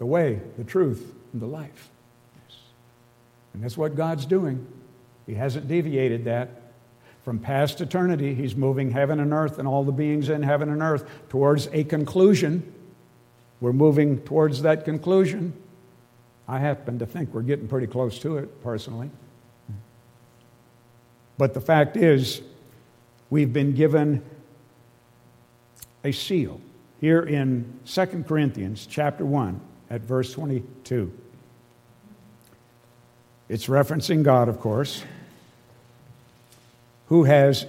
[0.00, 1.90] the way, the truth, and the life.
[2.34, 2.56] Yes.
[3.52, 4.66] And that's what God's doing.
[5.26, 6.48] He hasn't deviated that.
[7.22, 10.80] From past eternity, He's moving heaven and earth and all the beings in heaven and
[10.80, 12.72] earth towards a conclusion.
[13.60, 15.52] We're moving towards that conclusion.
[16.48, 19.10] I happen to think we're getting pretty close to it, personally.
[21.40, 22.42] But the fact is,
[23.30, 24.22] we've been given
[26.04, 26.60] a seal
[27.00, 31.10] here in 2 Corinthians chapter 1 at verse 22.
[33.48, 35.02] It's referencing God, of course,
[37.06, 37.64] who has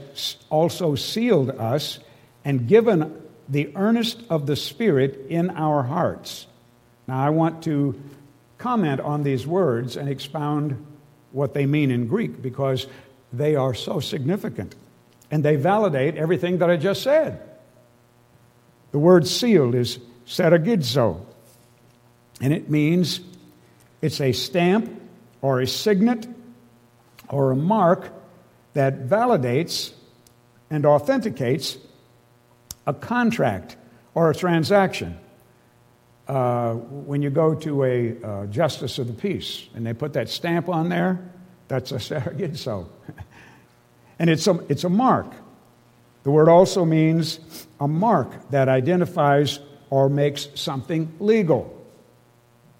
[0.50, 2.00] also sealed us
[2.44, 6.46] and given the earnest of the Spirit in our hearts.
[7.08, 7.98] Now, I want to
[8.58, 10.86] comment on these words and expound
[11.32, 12.86] what they mean in Greek because
[13.34, 14.76] they are so significant
[15.32, 17.42] and they validate everything that I just said.
[18.92, 21.26] The word sealed is sphragizo,
[22.42, 23.22] and it means
[24.02, 25.02] it's a stamp
[25.42, 26.28] or a signet
[27.30, 28.12] or a mark
[28.74, 29.94] that validates
[30.70, 31.78] and authenticates
[32.86, 33.78] a contract
[34.14, 35.18] or a transaction.
[36.28, 40.30] Uh, when you go to a uh, justice of the peace and they put that
[40.30, 41.32] stamp on there,
[41.72, 42.86] that's a sphragizo.
[44.20, 45.32] and it's a, it's a mark.
[46.24, 47.40] The word also means
[47.80, 49.60] a mark that identifies
[49.90, 51.78] or makes something legal.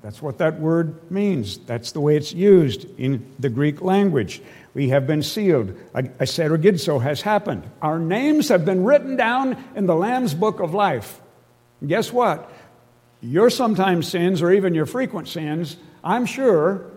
[0.02, 1.58] That's what that word means.
[1.60, 4.42] That's the way it's used in the Greek language.
[4.74, 5.74] We have been sealed.
[5.94, 7.64] A, a has happened.
[7.82, 11.22] Our names have been written down in the Lamb's book of life.
[11.80, 12.52] And guess what?
[13.22, 16.91] Your sometimes sins, or even your frequent sins, I'm sure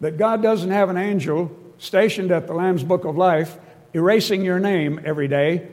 [0.00, 3.58] that God doesn't have an angel stationed at the Lamb's book of life
[3.94, 5.68] erasing your name every day,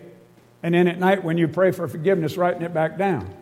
[0.64, 3.34] and then at night when you pray for forgiveness, writing it back down.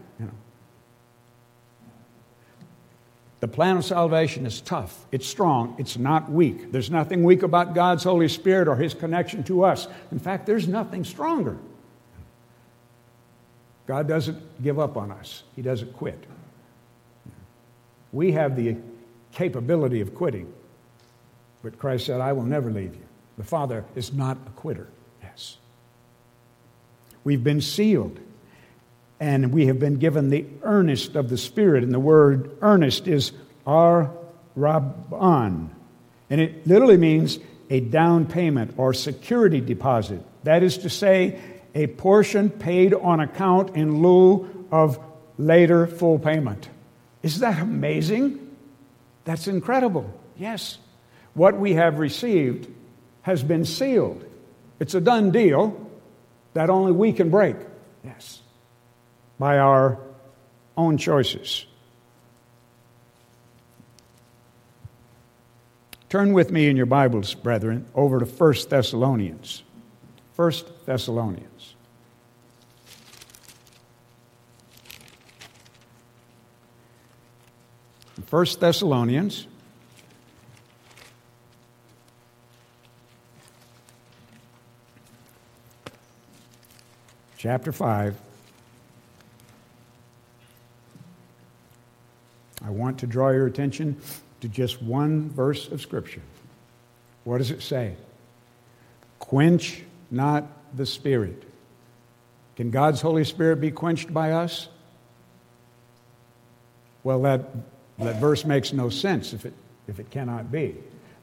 [3.42, 6.72] The plan of salvation is tough, it's strong, it's not weak.
[6.72, 9.88] There's nothing weak about God's Holy Spirit or His connection to us.
[10.12, 11.58] In fact, there's nothing stronger.
[13.86, 16.24] God doesn't give up on us, He doesn't quit.
[18.12, 18.78] We have the
[19.34, 20.52] capability of quitting,
[21.66, 23.02] but Christ said, I will never leave you.
[23.40, 24.88] The Father is not a quitter.
[25.24, 25.58] Yes.
[27.24, 28.20] We've been sealed
[29.20, 31.84] and we have been given the earnest of the Spirit.
[31.84, 33.32] And the word earnest is
[33.66, 34.12] ar
[34.56, 35.70] rabban.
[36.30, 37.40] And it literally means
[37.72, 40.22] a down payment or security deposit.
[40.44, 41.42] That is to say,
[41.74, 45.00] a portion paid on account in lieu of
[45.40, 46.70] later full payment.
[47.24, 48.56] Is that amazing?
[49.24, 50.14] That's incredible.
[50.38, 50.78] Yes.
[51.36, 52.68] What we have received
[53.22, 54.26] has been sealed.
[54.80, 55.90] It's a done deal
[56.54, 57.56] that only we can break.
[58.04, 58.42] Yes
[59.40, 60.00] by our
[60.78, 61.66] own choices.
[66.10, 69.64] Turn with me in your Bibles, brethren, over to 1 Thessalonians.
[70.36, 70.54] 1
[70.86, 71.76] Thessalonians.
[78.28, 79.48] First Thessalonians
[87.46, 88.20] chapter 5
[92.66, 94.02] I want to draw your attention
[94.42, 96.24] to just one verse of Scripture.
[97.24, 97.98] What does it say?
[99.20, 101.44] Quench not the Spirit.
[102.56, 104.68] Can God's Holy Spirit be quenched by us?
[107.04, 107.48] Well, that,
[108.00, 109.54] that verse makes no sense if it,
[109.88, 110.78] if it cannot be.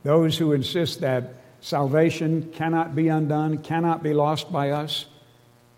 [0.05, 5.07] Those who insist that salvation cannot be undone, cannot be lost by us,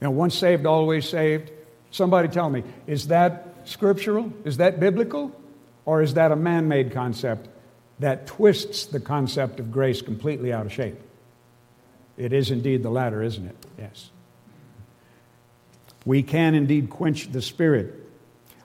[0.00, 1.50] you know, once saved, always saved.
[1.90, 4.32] Somebody tell me, is that scriptural?
[4.44, 5.32] Is that biblical?
[5.84, 7.48] Or is that a man made concept
[8.00, 10.98] that twists the concept of grace completely out of shape?
[12.16, 13.56] It is indeed the latter, isn't it?
[13.78, 14.10] Yes.
[16.04, 17.94] We can indeed quench the Spirit.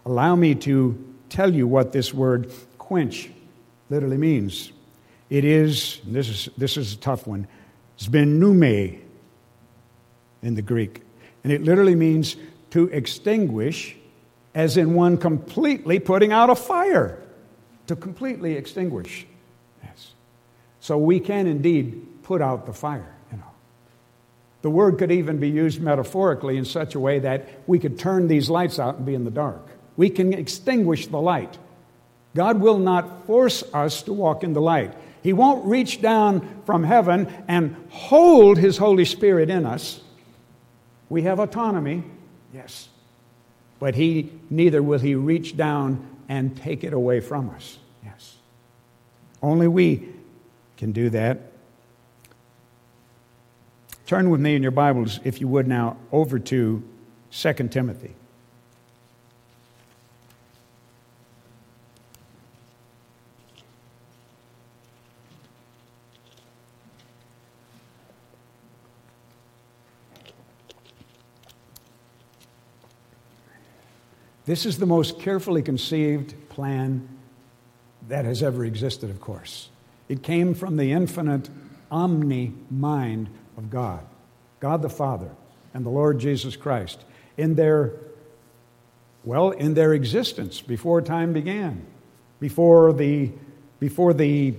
[0.06, 3.30] Allow me to tell you what this word quench
[3.90, 4.72] literally means.
[5.30, 7.48] It is, this is, this is a tough one,
[7.98, 9.00] sbennumi
[10.42, 11.04] in the Greek.
[11.44, 12.36] And it literally means
[12.72, 13.96] to extinguish
[14.54, 17.18] as in one completely putting out a fire,
[17.88, 19.26] to completely extinguish.
[19.84, 20.14] Yes.
[20.80, 23.44] So we can indeed put out the fire, you know.
[24.62, 28.28] The word could even be used metaphorically in such a way that we could turn
[28.28, 29.66] these lights out and be in the dark.
[29.96, 31.58] We can extinguish the light.
[32.36, 34.94] God will not force us to walk in the light.
[35.24, 40.02] He won't reach down from heaven and hold His Holy Spirit in us.
[41.10, 42.04] We have autonomy,
[42.54, 42.90] yes.
[43.80, 47.80] But He neither will He reach down and take it away from us.
[48.04, 48.38] Yes.
[49.42, 50.10] Only we
[50.78, 51.40] can do that.
[54.06, 56.84] Turn with me in your Bibles, if you would now, over to
[57.32, 58.16] 2 Timothy.
[74.50, 77.08] This is the most carefully conceived plan
[78.08, 79.70] that has ever existed, of course.
[80.08, 81.48] It came from the infinite
[81.92, 84.04] omni mind of God,
[84.60, 85.30] God the Father,
[85.76, 87.06] and the Lord Jesus Christ
[87.38, 87.94] in their,
[89.24, 91.86] well, in their existence before time began,
[92.40, 93.32] before the,
[93.80, 94.56] before the,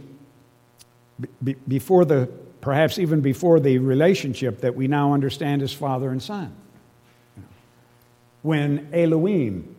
[1.67, 2.31] before the,
[2.61, 6.55] perhaps even before the relationship that we now understand as Father and Son.
[8.43, 9.79] When Elohim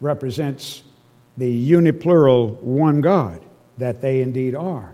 [0.00, 0.82] represents
[1.36, 3.40] the uniplural one God
[3.78, 4.92] that they indeed are.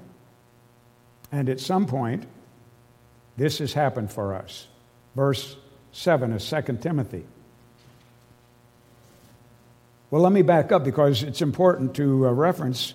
[1.32, 2.24] And at some point,
[3.36, 4.66] this has happened for us.
[5.16, 5.57] Verse
[5.92, 7.24] 7 of 2 Timothy.
[10.11, 12.94] Well, let me back up because it's important to uh, reference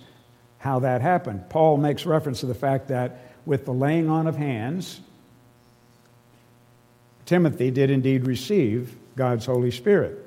[0.58, 1.50] how that happened.
[1.50, 5.00] Paul makes reference to the fact that with the laying on of hands,
[7.26, 10.19] Timothy did indeed receive God's Holy Spirit.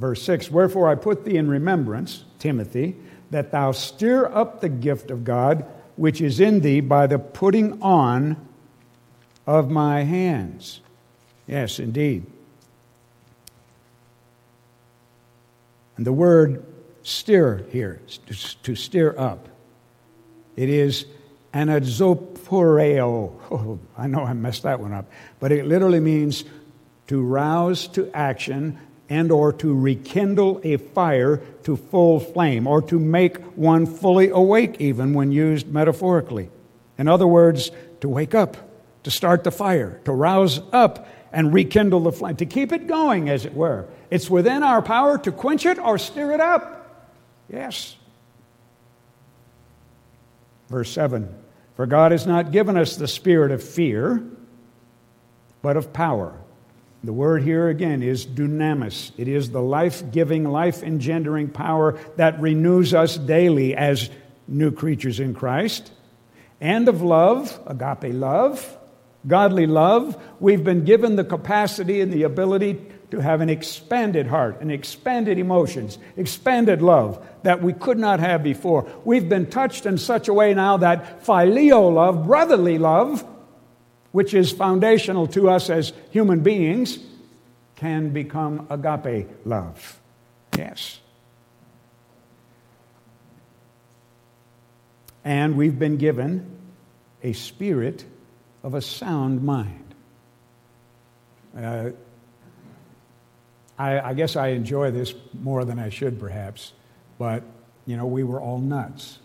[0.00, 2.96] Verse 6 Wherefore I put thee in remembrance, Timothy,
[3.30, 7.82] that thou stir up the gift of God which is in thee by the putting
[7.82, 8.48] on
[9.46, 10.80] of my hands.
[11.46, 12.24] Yes, indeed.
[15.98, 16.64] And the word
[17.02, 18.00] stir here,
[18.62, 19.48] to stir up,
[20.56, 21.04] it is
[21.52, 23.32] anazopureo.
[23.50, 25.10] Oh, I know I messed that one up.
[25.38, 26.44] But it literally means
[27.08, 28.78] to rouse to action
[29.10, 34.80] and or to rekindle a fire to full flame or to make one fully awake
[34.80, 36.48] even when used metaphorically.
[36.96, 38.56] In other words to wake up
[39.02, 43.28] to start the fire to rouse up and rekindle the flame to keep it going
[43.28, 43.86] as it were.
[44.10, 47.10] It's within our power to quench it or stir it up.
[47.48, 47.96] Yes.
[50.68, 51.34] Verse 7
[51.74, 54.22] for god has not given us the spirit of fear
[55.62, 56.39] but of power
[57.02, 59.12] the word here again is dunamis.
[59.16, 64.10] It is the life giving, life engendering power that renews us daily as
[64.46, 65.92] new creatures in Christ.
[66.60, 68.78] And of love, agape love,
[69.26, 70.22] godly love.
[70.40, 75.38] We've been given the capacity and the ability to have an expanded heart, an expanded
[75.38, 78.88] emotions, expanded love that we could not have before.
[79.04, 83.24] We've been touched in such a way now that phileo love, brotherly love,
[84.12, 86.98] which is foundational to us as human beings,
[87.76, 89.98] can become agape love.
[90.56, 91.00] Yes.
[95.24, 96.58] And we've been given
[97.22, 98.04] a spirit
[98.62, 99.94] of a sound mind.
[101.56, 101.90] Uh,
[103.78, 106.72] I, I guess I enjoy this more than I should, perhaps,
[107.18, 107.42] but,
[107.86, 109.18] you know, we were all nuts.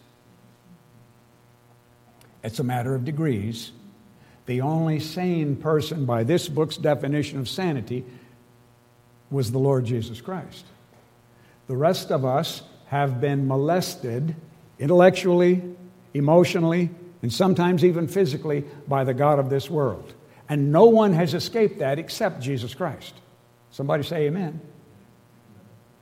[2.44, 3.72] It's a matter of degrees.
[4.46, 8.06] The only sane person by this book's definition of sanity
[9.32, 10.66] was the Lord Jesus Christ.
[11.68, 14.36] The rest of us have been molested
[14.78, 15.64] intellectually,
[16.14, 16.90] emotionally,
[17.22, 20.14] and sometimes even physically by the God of this world.
[20.48, 23.16] And no one has escaped that except Jesus Christ.
[23.72, 24.62] Somebody say amen.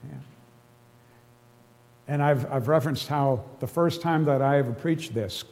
[0.07, 0.17] Yeah.
[2.09, 5.45] And I've, I've referenced how the first time that I ever preached this,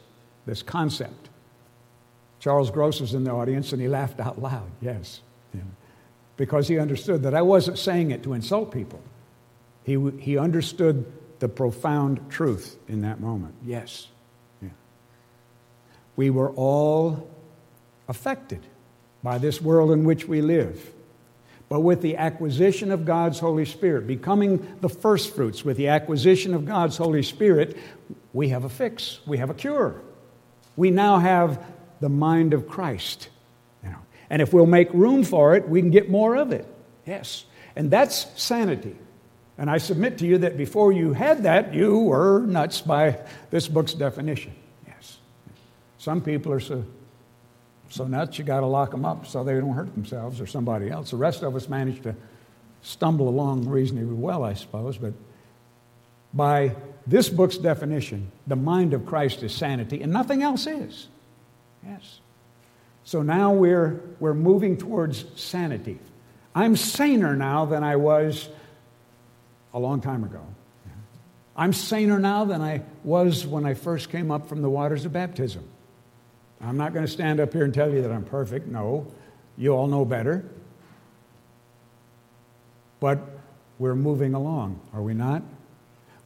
[0.46, 1.30] this concept,
[2.42, 5.22] Charles Gross was in the audience and he laughed out loud, yes.
[5.54, 5.62] Yeah.
[6.38, 9.00] Because he understood that I wasn't saying it to insult people.
[9.84, 11.06] He, he understood
[11.38, 13.54] the profound truth in that moment.
[13.64, 14.08] Yes.
[14.60, 14.70] Yeah.
[16.16, 17.30] We were all
[18.08, 18.66] affected
[19.22, 20.94] by this world in which we live.
[21.70, 26.56] But with the acquisition of God's Holy Spirit, becoming the first fruits, with the acquisition
[26.56, 27.78] of God's Holy Spirit,
[28.34, 30.02] we have a fix, we have a cure.
[30.76, 31.64] We now have
[32.02, 33.30] the mind of Christ.
[33.84, 34.00] You know.
[34.30, 36.68] And if we'll make room for it, we can get more of it.
[37.06, 37.46] Yes.
[37.76, 38.98] And that's sanity.
[39.58, 43.20] And I submit to you that before you had that, you were nuts by
[43.52, 44.54] this book's definition.
[44.88, 45.20] Yes.
[46.00, 46.84] Some people are so,
[47.90, 50.90] so nuts, you got to lock them up so they don't hurt themselves or somebody
[50.90, 51.12] else.
[51.12, 52.16] The rest of us manage to
[52.82, 54.98] stumble along reasonably well, I suppose.
[54.98, 55.14] But
[56.34, 56.76] By
[57.06, 61.08] this book's definition, the mind of Christ is sanity, and nothing else is.
[61.86, 62.20] Yes.
[63.04, 66.00] So now we're, we're moving towards sanity.
[66.54, 68.50] I'm saner now than I was
[69.74, 70.42] a long time ago.
[71.56, 75.14] I'm saner now than I was when I first came up from the waters of
[75.14, 75.64] baptism.
[76.62, 78.68] I'm not going to stand up here and tell you that I'm perfect.
[78.68, 79.08] No,
[79.58, 80.46] you all know better.
[83.00, 83.20] But
[83.80, 85.42] we're moving along, are we not?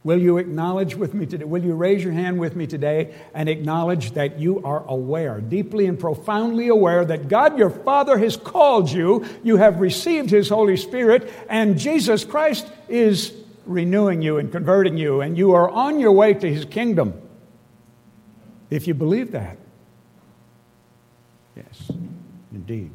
[0.05, 1.45] Will you acknowledge with me today?
[1.45, 5.87] Will you raise your hand with me today and acknowledge that you are aware, deeply
[5.87, 10.77] and profoundly aware, that God your Father has called you, you have received His Holy
[10.77, 13.33] Spirit, and Jesus Christ is
[13.65, 17.19] renewing you and converting you, and you are on your way to His kingdom?
[18.69, 19.57] If you believe that.
[21.55, 21.91] Yes,
[22.51, 22.91] indeed.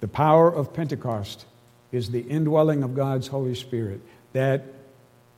[0.00, 1.44] The power of Pentecost
[1.92, 4.00] is the indwelling of God's Holy Spirit
[4.32, 4.64] that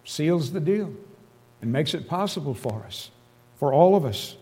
[0.09, 0.93] seals the deal
[1.61, 3.11] and makes it possible for us,
[3.57, 4.37] for all of us.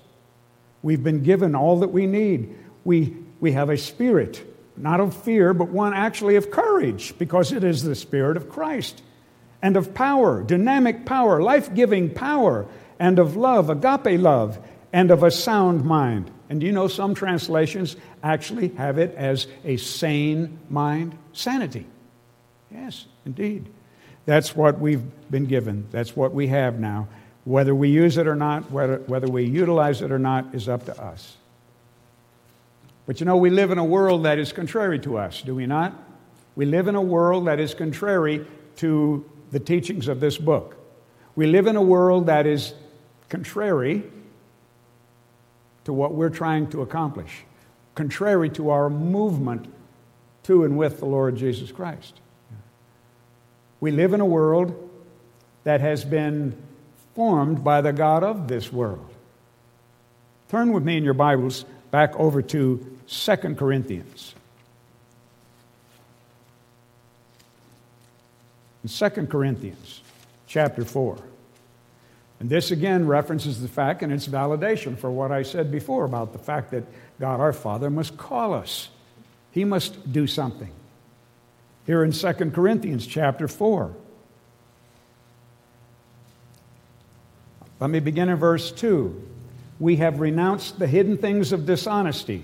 [0.83, 2.57] We've been given all that we need.
[2.85, 4.45] We, we have a spirit,
[4.77, 9.03] not of fear, but one actually of courage, because it is the spirit of Christ,
[9.61, 12.67] and of power, dynamic power, life giving power,
[13.01, 14.59] and of love, agape love,
[14.93, 16.31] and of a sound mind.
[16.49, 21.19] And you know some translations actually have it as a sane mind?
[21.33, 21.87] Sanity.
[22.71, 23.67] Yes, indeed.
[24.27, 25.87] That's what we've been given.
[25.93, 27.09] That's what we have now.
[27.45, 30.85] Whether we use it or not, whether, whether we utilize it or not, is up
[30.87, 31.37] to us.
[33.07, 35.65] But you know, we live in a world that is contrary to us, do we
[35.67, 35.95] not?
[36.57, 38.45] We live in a world that is contrary
[38.77, 40.77] to the teachings of this book.
[41.37, 42.75] We live in a world that is
[43.29, 44.03] contrary
[45.85, 47.45] to what we're trying to accomplish,
[47.95, 49.73] contrary to our movement
[50.45, 52.21] to and with the Lord Jesus Christ.
[53.81, 54.91] We live in a world
[55.65, 56.57] that has been
[57.15, 59.09] formed by the God of this world.
[60.49, 64.35] Turn with me in your Bibles back over to 2 Corinthians.
[68.85, 70.03] In 2 Corinthians
[70.47, 71.19] chapter 4.
[72.39, 76.33] And this again references the fact, and it's validation for what I said before about
[76.33, 76.85] the fact that
[77.19, 78.89] God our Father must call us.
[79.51, 80.71] He must do something
[81.87, 83.95] here in 2 Corinthians chapter 4.
[87.79, 89.23] Let me begin in verse 2.
[89.79, 92.43] We have renounced the hidden things of dishonesty.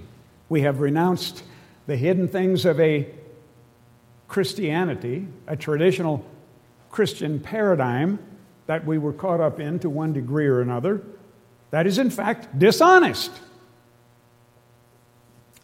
[0.49, 1.43] We have renounced
[1.87, 3.09] the hidden things of a
[4.29, 6.25] Christianity, a traditional
[6.91, 8.19] Christian paradigm
[8.67, 11.03] that we were caught up in to one degree or another.
[11.71, 13.33] That is, in fact, dishonest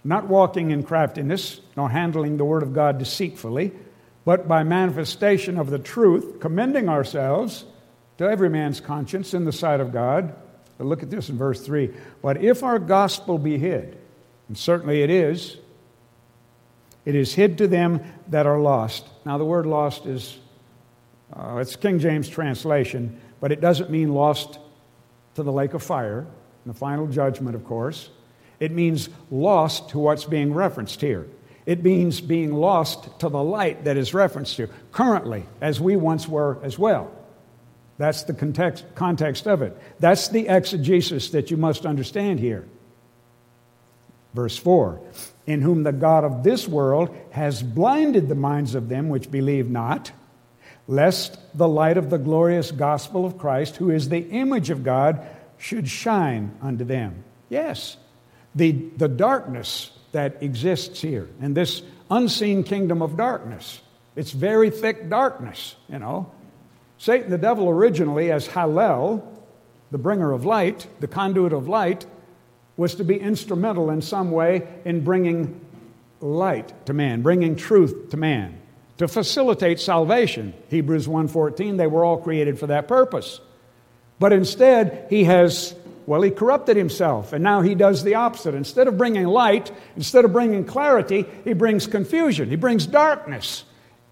[0.05, 3.73] not walking in craftiness, nor handling the word of God deceitfully,
[4.25, 7.65] but by manifestation of the truth, commending ourselves
[8.19, 10.35] to every man's conscience in the sight of God.
[10.77, 11.91] But look at this in verse 3.
[12.23, 13.97] But if our gospel be hid,
[14.49, 15.57] and certainly it is,
[17.05, 19.07] it is hid to them that are lost.
[19.25, 20.39] Now, the word lost is,
[21.33, 24.59] uh, it's King James translation, but it doesn't mean lost
[25.35, 26.27] to the lake of fire,
[26.65, 28.11] in the final judgment, of course.
[28.61, 31.29] It means lost to what's being referenced here.
[31.67, 36.27] It means being lost to the light that is referenced here, currently, as we once
[36.27, 37.13] were as well.
[37.99, 39.77] That's the context, context of it.
[39.99, 42.67] That's the exegesis that you must understand here.
[44.35, 45.01] Verse 4
[45.47, 49.69] In whom the God of this world has blinded the minds of them which believe
[49.69, 50.13] not,
[50.87, 55.27] lest the light of the glorious gospel of Christ, who is the image of God,
[55.59, 57.25] should shine unto them.
[57.51, 57.97] Yes,
[58.55, 63.81] the, the darkness that exists here in this unseen kingdom of darkness.
[64.17, 66.33] It's very thick darkness, you know.
[66.99, 69.23] Satan, the devil, originally as Helel,
[69.91, 72.07] the bringer of light, the conduit of light,
[72.77, 75.61] was to be instrumental in some way in bringing
[76.21, 78.59] light to man, bringing truth to man,
[78.97, 80.55] to facilitate salvation.
[80.69, 83.41] Hebrews 1:14, they were all created for that purpose.
[84.19, 85.75] But instead, he has
[86.09, 88.55] well, he corrupted himself, and now he does the opposite.
[88.55, 93.65] Instead of bringing light, instead of bringing clarity, he brings confusion, he brings darkness.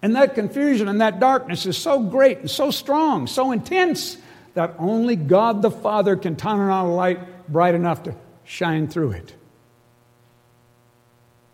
[0.03, 4.17] And that confusion and that darkness is so great and so strong, so intense,
[4.53, 9.13] that only God the Father can turn on a light bright enough to shine through
[9.13, 9.33] it.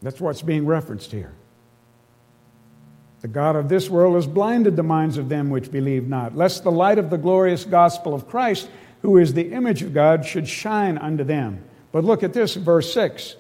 [0.02, 1.34] That's what's being referenced here.
[3.22, 6.66] The God of this world has blinded the minds of them which believe not, lest
[6.66, 8.68] the light of the glorious gospel of Christ
[9.04, 11.64] who is the image of God, should shine unto them.
[11.92, 13.36] But look at this, verse 6.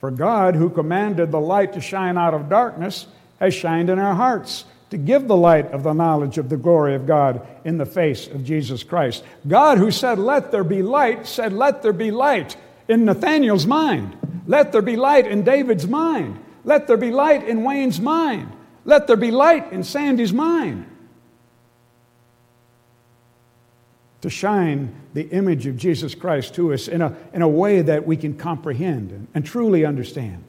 [0.00, 3.06] For God, who commanded the light to shine out of darkness,
[3.40, 6.94] has shined in our hearts to give the light of the knowledge of the glory
[6.94, 9.24] of God in the face of Jesus Christ.
[9.48, 12.56] God, who said, Let there be light, said, Let there be light
[12.88, 14.16] in Nathaniel's mind.
[14.46, 16.38] Let there be light in David's mind.
[16.64, 18.52] Let there be light in Wayne's mind.
[18.84, 20.86] Let there be light in Sandy's mind.
[24.24, 28.06] To shine the image of Jesus Christ to us in a, in a way that
[28.06, 30.42] we can comprehend and, and truly understand.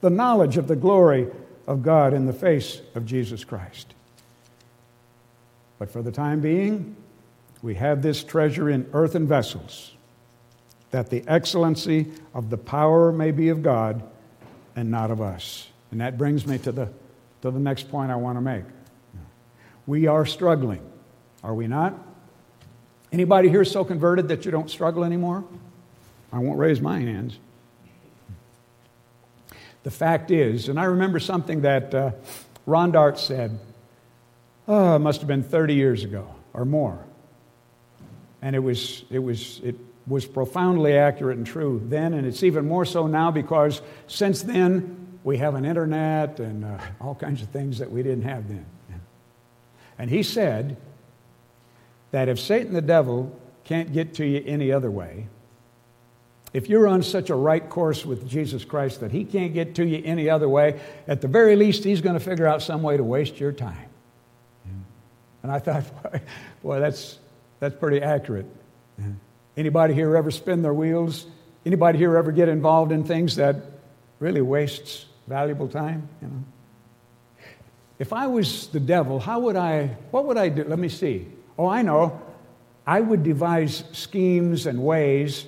[0.00, 1.28] The knowledge of the glory
[1.66, 3.92] of God in the face of Jesus Christ.
[5.78, 6.96] But for the time being,
[7.60, 9.92] we have this treasure in earthen vessels,
[10.90, 14.02] that the excellency of the power may be of God
[14.74, 15.68] and not of us.
[15.90, 16.88] And that brings me to the,
[17.42, 18.64] to the next point I want to make.
[19.86, 20.80] We are struggling,
[21.44, 22.07] are we not?
[23.10, 25.44] Anybody here so converted that you don't struggle anymore?
[26.32, 27.38] I won't raise my hands.
[29.82, 32.10] The fact is, and I remember something that uh,
[32.66, 33.58] Ron Dart said,
[34.66, 37.02] oh, it must have been 30 years ago or more.
[38.42, 42.66] And it was, it was, it was profoundly accurate and true then, and it's even
[42.66, 47.48] more so now because since then we have an internet and uh, all kinds of
[47.48, 48.66] things that we didn't have then.
[49.98, 50.76] And he said
[52.10, 55.28] that if Satan the devil can't get to you any other way,
[56.52, 59.86] if you're on such a right course with Jesus Christ that he can't get to
[59.86, 62.96] you any other way, at the very least, he's going to figure out some way
[62.96, 63.88] to waste your time.
[65.42, 66.20] And I thought, boy,
[66.62, 67.18] boy that's,
[67.60, 68.46] that's pretty accurate.
[69.56, 71.26] Anybody here ever spin their wheels?
[71.66, 73.56] Anybody here ever get involved in things that
[74.20, 76.08] really wastes valuable time?
[76.22, 76.44] You know?
[77.98, 80.64] If I was the devil, how would I, what would I do?
[80.64, 81.26] Let me see.
[81.58, 82.22] Oh, I know.
[82.86, 85.44] I would devise schemes and ways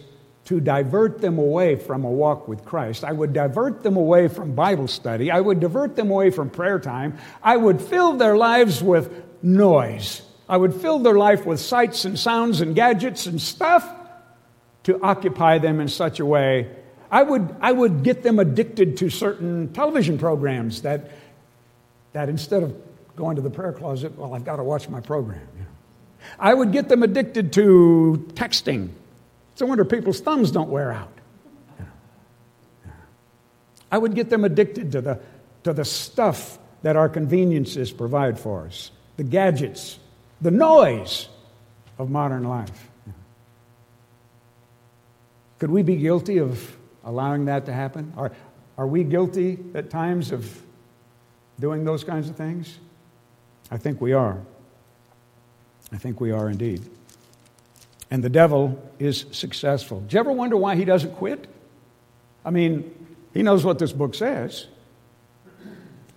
[0.46, 3.04] to divert them away from a walk with Christ.
[3.04, 5.30] I would divert them away from Bible study.
[5.30, 7.18] I would divert them away from prayer time.
[7.42, 10.22] I would fill their lives with noise.
[10.48, 13.88] I would fill their life with sights and sounds and gadgets and stuff
[14.82, 16.68] to occupy them in such a way.
[17.11, 21.12] I would, I would get them addicted to certain television programs that,
[22.12, 22.74] that instead of
[23.14, 25.46] going to the prayer closet, well, I've got to watch my program.
[25.54, 25.69] You know.
[26.38, 28.90] I would get them addicted to texting
[29.60, 31.12] it's a wonder people's thumbs don't wear out.
[33.92, 35.20] I would get them addicted to the,
[35.64, 39.98] to the stuff that our conveniences provide for us, the gadgets,
[40.40, 41.28] the noise
[41.98, 42.88] of modern life.
[45.58, 48.14] Could we be guilty of allowing that to happen?
[48.16, 48.32] Are,
[48.78, 50.62] are we guilty at times of
[51.58, 52.78] doing those kinds of things?
[53.70, 54.40] I think we are.
[55.93, 56.82] I think we are indeed
[58.11, 60.01] and the devil is successful.
[60.01, 61.47] Do you ever wonder why he doesn't quit?
[62.45, 62.95] I mean,
[63.32, 64.66] he knows what this book says,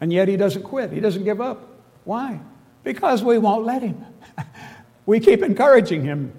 [0.01, 0.91] and yet he doesn't quit.
[0.91, 1.69] He doesn't give up.
[2.03, 2.39] Why?
[2.84, 4.03] Because we won't let him.
[5.05, 6.34] we keep encouraging him.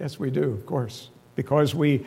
[0.00, 2.06] Yes, we do, of course, because we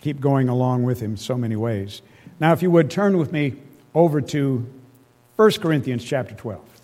[0.00, 2.02] keep going along with him so many ways.
[2.38, 3.54] Now, if you would turn with me
[3.94, 4.66] over to
[5.36, 6.77] 1 Corinthians chapter 12.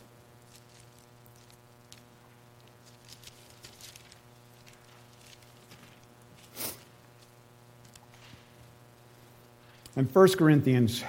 [9.97, 11.05] In 1 Corinthians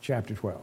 [0.00, 0.60] chapter 12.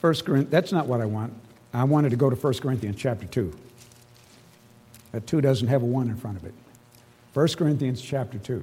[0.00, 1.32] First Corinthians, that's not what I want.
[1.72, 3.56] I wanted to go to 1 Corinthians chapter 2.
[5.12, 6.54] That 2 doesn't have a 1 in front of it.
[7.32, 8.62] 1 Corinthians chapter 2.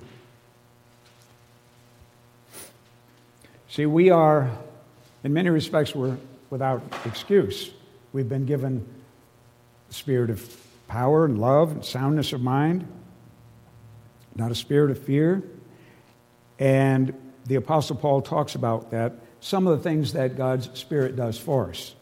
[3.70, 4.52] See, we are,
[5.24, 6.18] in many respects, we're
[6.50, 7.72] without excuse.
[8.14, 8.86] We've been given
[9.92, 12.88] spirit of power and love and soundness of mind,
[14.36, 15.44] not a spirit of fear.
[16.60, 17.14] And
[17.46, 21.70] the Apostle Paul talks about that, some of the things that God's Spirit does for
[21.70, 21.96] us.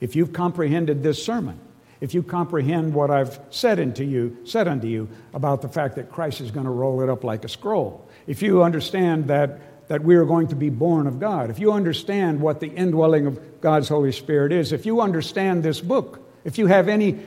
[0.00, 1.60] If you've comprehended this sermon,
[2.00, 6.10] if you comprehend what I've said unto you, said unto you about the fact that
[6.10, 10.02] Christ is going to roll it up like a scroll, if you understand that, that
[10.02, 13.60] we are going to be born of God, if you understand what the indwelling of
[13.60, 17.18] God's Holy Spirit is, if you understand this book, if you have any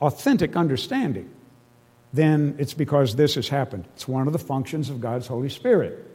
[0.00, 1.30] authentic understanding,
[2.12, 3.86] then it's because this has happened.
[3.94, 6.06] It's one of the functions of God's Holy Spirit.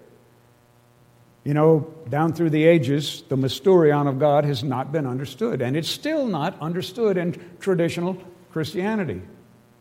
[1.43, 5.77] You know, down through the ages, the mysterion of God has not been understood, and
[5.77, 8.17] it's still not understood in traditional
[8.51, 9.21] Christianity.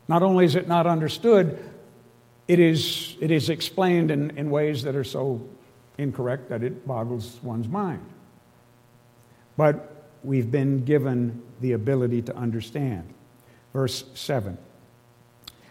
[0.06, 1.58] Not only is it not understood,
[2.46, 5.40] it is, it is explained in, in ways that are so
[5.96, 8.04] incorrect that it boggles one's mind.
[9.56, 9.93] But
[10.24, 13.08] we've been given the ability to understand.
[13.72, 14.58] Verse 7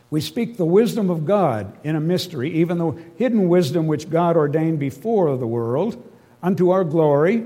[0.10, 4.38] We speak the wisdom of God in a mystery, even the hidden wisdom which God
[4.38, 6.02] ordained before the world,
[6.42, 7.46] unto our glory,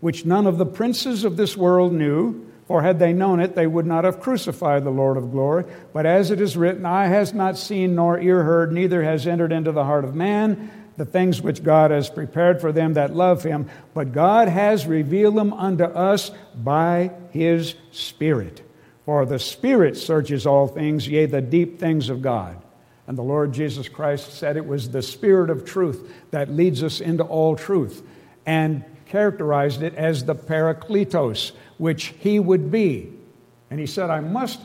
[0.00, 2.40] which none of the princes of this world knew.
[2.66, 5.64] For had they known it, they would not have crucified the Lord of glory.
[5.92, 9.52] But as it is written, Eye has not seen, nor ear heard, neither has entered
[9.52, 13.42] into the heart of man the things which God has prepared for them that love
[13.42, 13.68] him.
[13.94, 18.62] But God has revealed them unto us by his Spirit.
[19.04, 22.60] For the Spirit searches all things, yea, the deep things of God.
[23.06, 27.00] And the Lord Jesus Christ said it was the Spirit of truth that leads us
[27.00, 28.02] into all truth,
[28.46, 33.12] and characterized it as the Parakletos, which he would be.
[33.70, 34.60] And he said, I must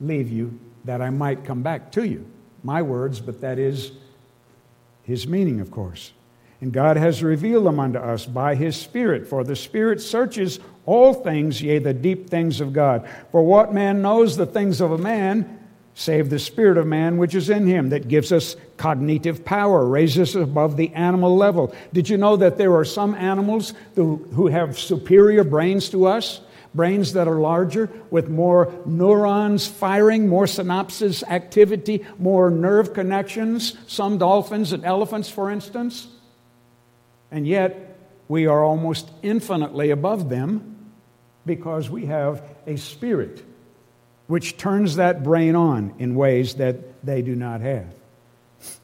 [0.00, 2.26] leave you that I might come back to you.
[2.62, 3.92] My words, but that is
[5.08, 6.12] his meaning, of course.
[6.60, 11.14] And God has revealed them unto us by his Spirit, for the Spirit searches all
[11.14, 13.08] things, yea, the deep things of God.
[13.32, 15.60] For what man knows the things of a man,
[15.94, 20.36] save the spirit of man which is in him, that gives us cognitive power, raises
[20.36, 21.74] us above the animal level.
[21.94, 26.42] Did you know that there are some animals who, have superior brains to us?
[26.74, 33.76] Brains that are larger, with more neurons firing, more synapses activity, more nerve connections.
[33.86, 36.06] Some dolphins and elephants, for instance.
[37.30, 37.98] And yet,
[38.28, 40.92] we are almost infinitely above them
[41.46, 43.42] because we have a spirit
[44.28, 47.92] which turns that brain on in ways that they do not have.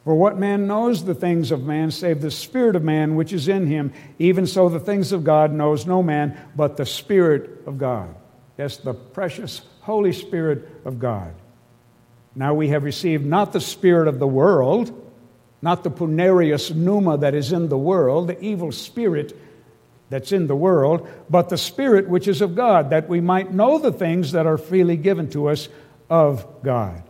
[0.05, 3.49] For what man knows the things of man save the Spirit of man which is
[3.49, 3.93] in him?
[4.19, 8.15] Even so, the things of God knows no man but the Spirit of God.
[8.57, 11.35] Yes, the precious Holy Spirit of God.
[12.37, 15.01] Now we have received not the Spirit of the world,
[15.63, 19.37] not the punerius pneuma that is in the world, the evil spirit
[20.11, 23.79] that's in the world, but the Spirit which is of God, that we might know
[23.79, 25.69] the things that are freely given to us
[26.11, 27.03] of God.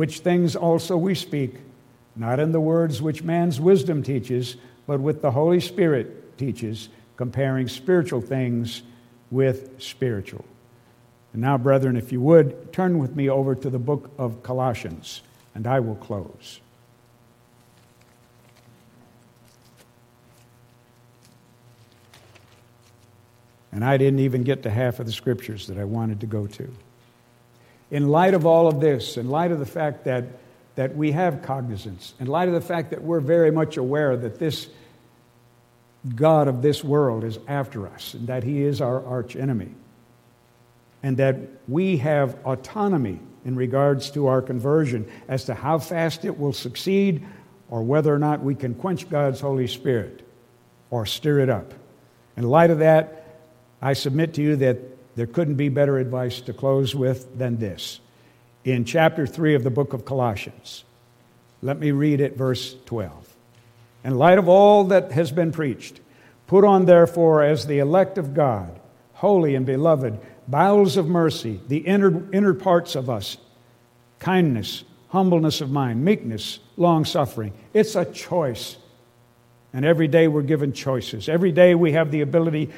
[0.00, 1.56] Which things also we speak,
[2.16, 6.88] not in the words which man's wisdom teaches, but with the Holy Spirit teaches,
[7.18, 8.82] comparing spiritual things
[9.30, 10.46] with spiritual.
[11.34, 15.20] And now, brethren, if you would, turn with me over to the book of Colossians,
[15.54, 16.62] and I will close.
[23.70, 26.46] And I didn't even get to half of the scriptures that I wanted to go
[26.46, 26.74] to.
[27.90, 30.24] In light of all of this, in light of the fact that,
[30.76, 34.38] that we have cognizance, in light of the fact that we're very much aware that
[34.38, 34.68] this
[36.14, 39.74] God of this world is after us and that he is our arch enemy,
[41.02, 41.36] and that
[41.68, 47.26] we have autonomy in regards to our conversion as to how fast it will succeed
[47.68, 50.26] or whether or not we can quench God's Holy Spirit
[50.90, 51.72] or stir it up.
[52.36, 53.38] In light of that,
[53.80, 54.78] I submit to you that
[55.20, 58.00] there couldn't be better advice to close with than this.
[58.64, 60.82] In chapter 3 of the book of Colossians,
[61.60, 63.36] let me read it, verse 12.
[64.02, 66.00] In light of all that has been preached,
[66.46, 68.80] put on therefore as the elect of God,
[69.12, 70.18] holy and beloved,
[70.48, 73.36] bowels of mercy, the inner, inner parts of us,
[74.20, 77.52] kindness, humbleness of mind, meekness, long suffering.
[77.74, 78.78] It's a choice.
[79.74, 81.28] And every day we're given choices.
[81.28, 82.70] Every day we have the ability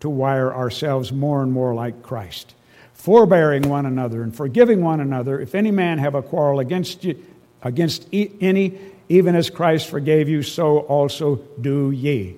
[0.00, 2.54] to wire ourselves more and more like Christ.
[2.94, 7.22] Forbearing one another and forgiving one another, if any man have a quarrel against you,
[7.62, 8.78] against any,
[9.08, 12.36] even as Christ forgave you, so also do ye.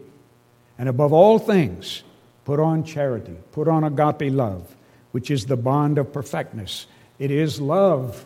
[0.78, 2.02] And above all things,
[2.44, 4.74] put on charity, put on agape love,
[5.12, 6.86] which is the bond of perfectness.
[7.18, 8.24] It is love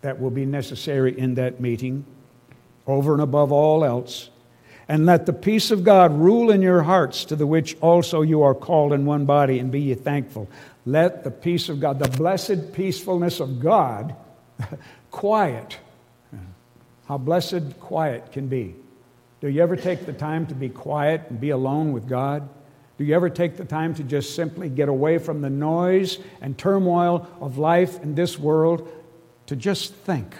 [0.00, 2.04] that will be necessary in that meeting,
[2.86, 4.28] over and above all else.
[4.88, 8.42] And let the peace of God rule in your hearts, to the which also you
[8.42, 10.48] are called in one body, and be ye thankful.
[10.84, 14.16] Let the peace of God, the blessed peacefulness of God,
[15.10, 15.78] quiet.
[17.06, 18.74] How blessed quiet can be.
[19.40, 22.48] Do you ever take the time to be quiet and be alone with God?
[22.96, 26.56] Do you ever take the time to just simply get away from the noise and
[26.56, 28.88] turmoil of life in this world
[29.46, 30.34] to just think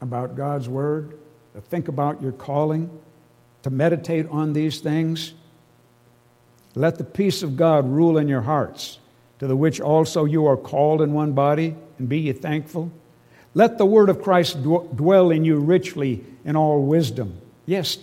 [0.00, 1.18] about God's Word?
[1.56, 2.90] To think about your calling,
[3.62, 5.32] to meditate on these things.
[6.74, 8.98] Let the peace of God rule in your hearts,
[9.38, 12.92] to the which also you are called in one body, and be ye thankful.
[13.54, 17.40] Let the word of Christ dwell in you richly in all wisdom.
[17.64, 17.96] Yes,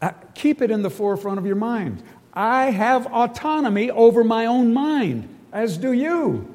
[0.00, 2.02] uh, keep it in the forefront of your mind.
[2.34, 6.52] I have autonomy over my own mind, as do you.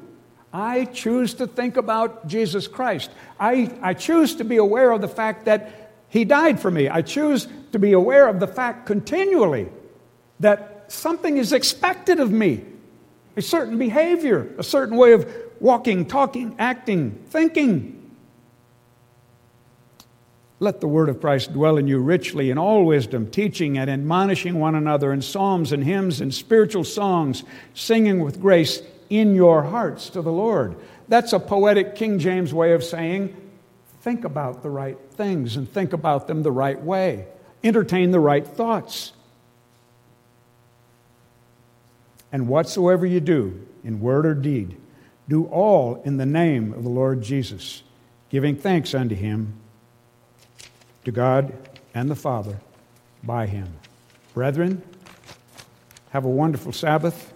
[0.52, 3.10] I choose to think about Jesus Christ.
[3.40, 5.77] I, I choose to be aware of the fact that
[6.08, 6.88] he died for me.
[6.88, 9.68] I choose to be aware of the fact continually
[10.40, 12.64] that something is expected of me
[13.36, 17.94] a certain behavior, a certain way of walking, talking, acting, thinking.
[20.58, 24.58] Let the word of Christ dwell in you richly in all wisdom, teaching and admonishing
[24.58, 27.44] one another in psalms and hymns and spiritual songs,
[27.74, 30.74] singing with grace in your hearts to the Lord.
[31.06, 33.36] That's a poetic King James way of saying,
[34.00, 37.26] think about the right things and think about them the right way.
[37.62, 39.12] Entertain the right thoughts.
[42.32, 44.76] And whatsoever you do, in word or deed,
[45.28, 47.82] do all in the name of the Lord Jesus,
[48.30, 49.52] giving thanks unto him
[51.04, 51.52] to God
[51.94, 52.60] and the Father
[53.22, 53.68] by him.
[54.32, 54.82] Brethren,
[56.10, 57.32] have a wonderful Sabbath.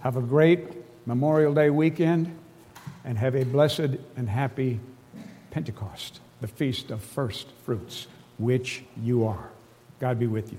[0.00, 0.66] Have a great
[1.06, 2.36] Memorial Day weekend.
[3.04, 4.80] And have a blessed and happy
[5.50, 8.06] Pentecost, the feast of first fruits,
[8.38, 9.48] which you are.
[10.00, 10.58] God be with you.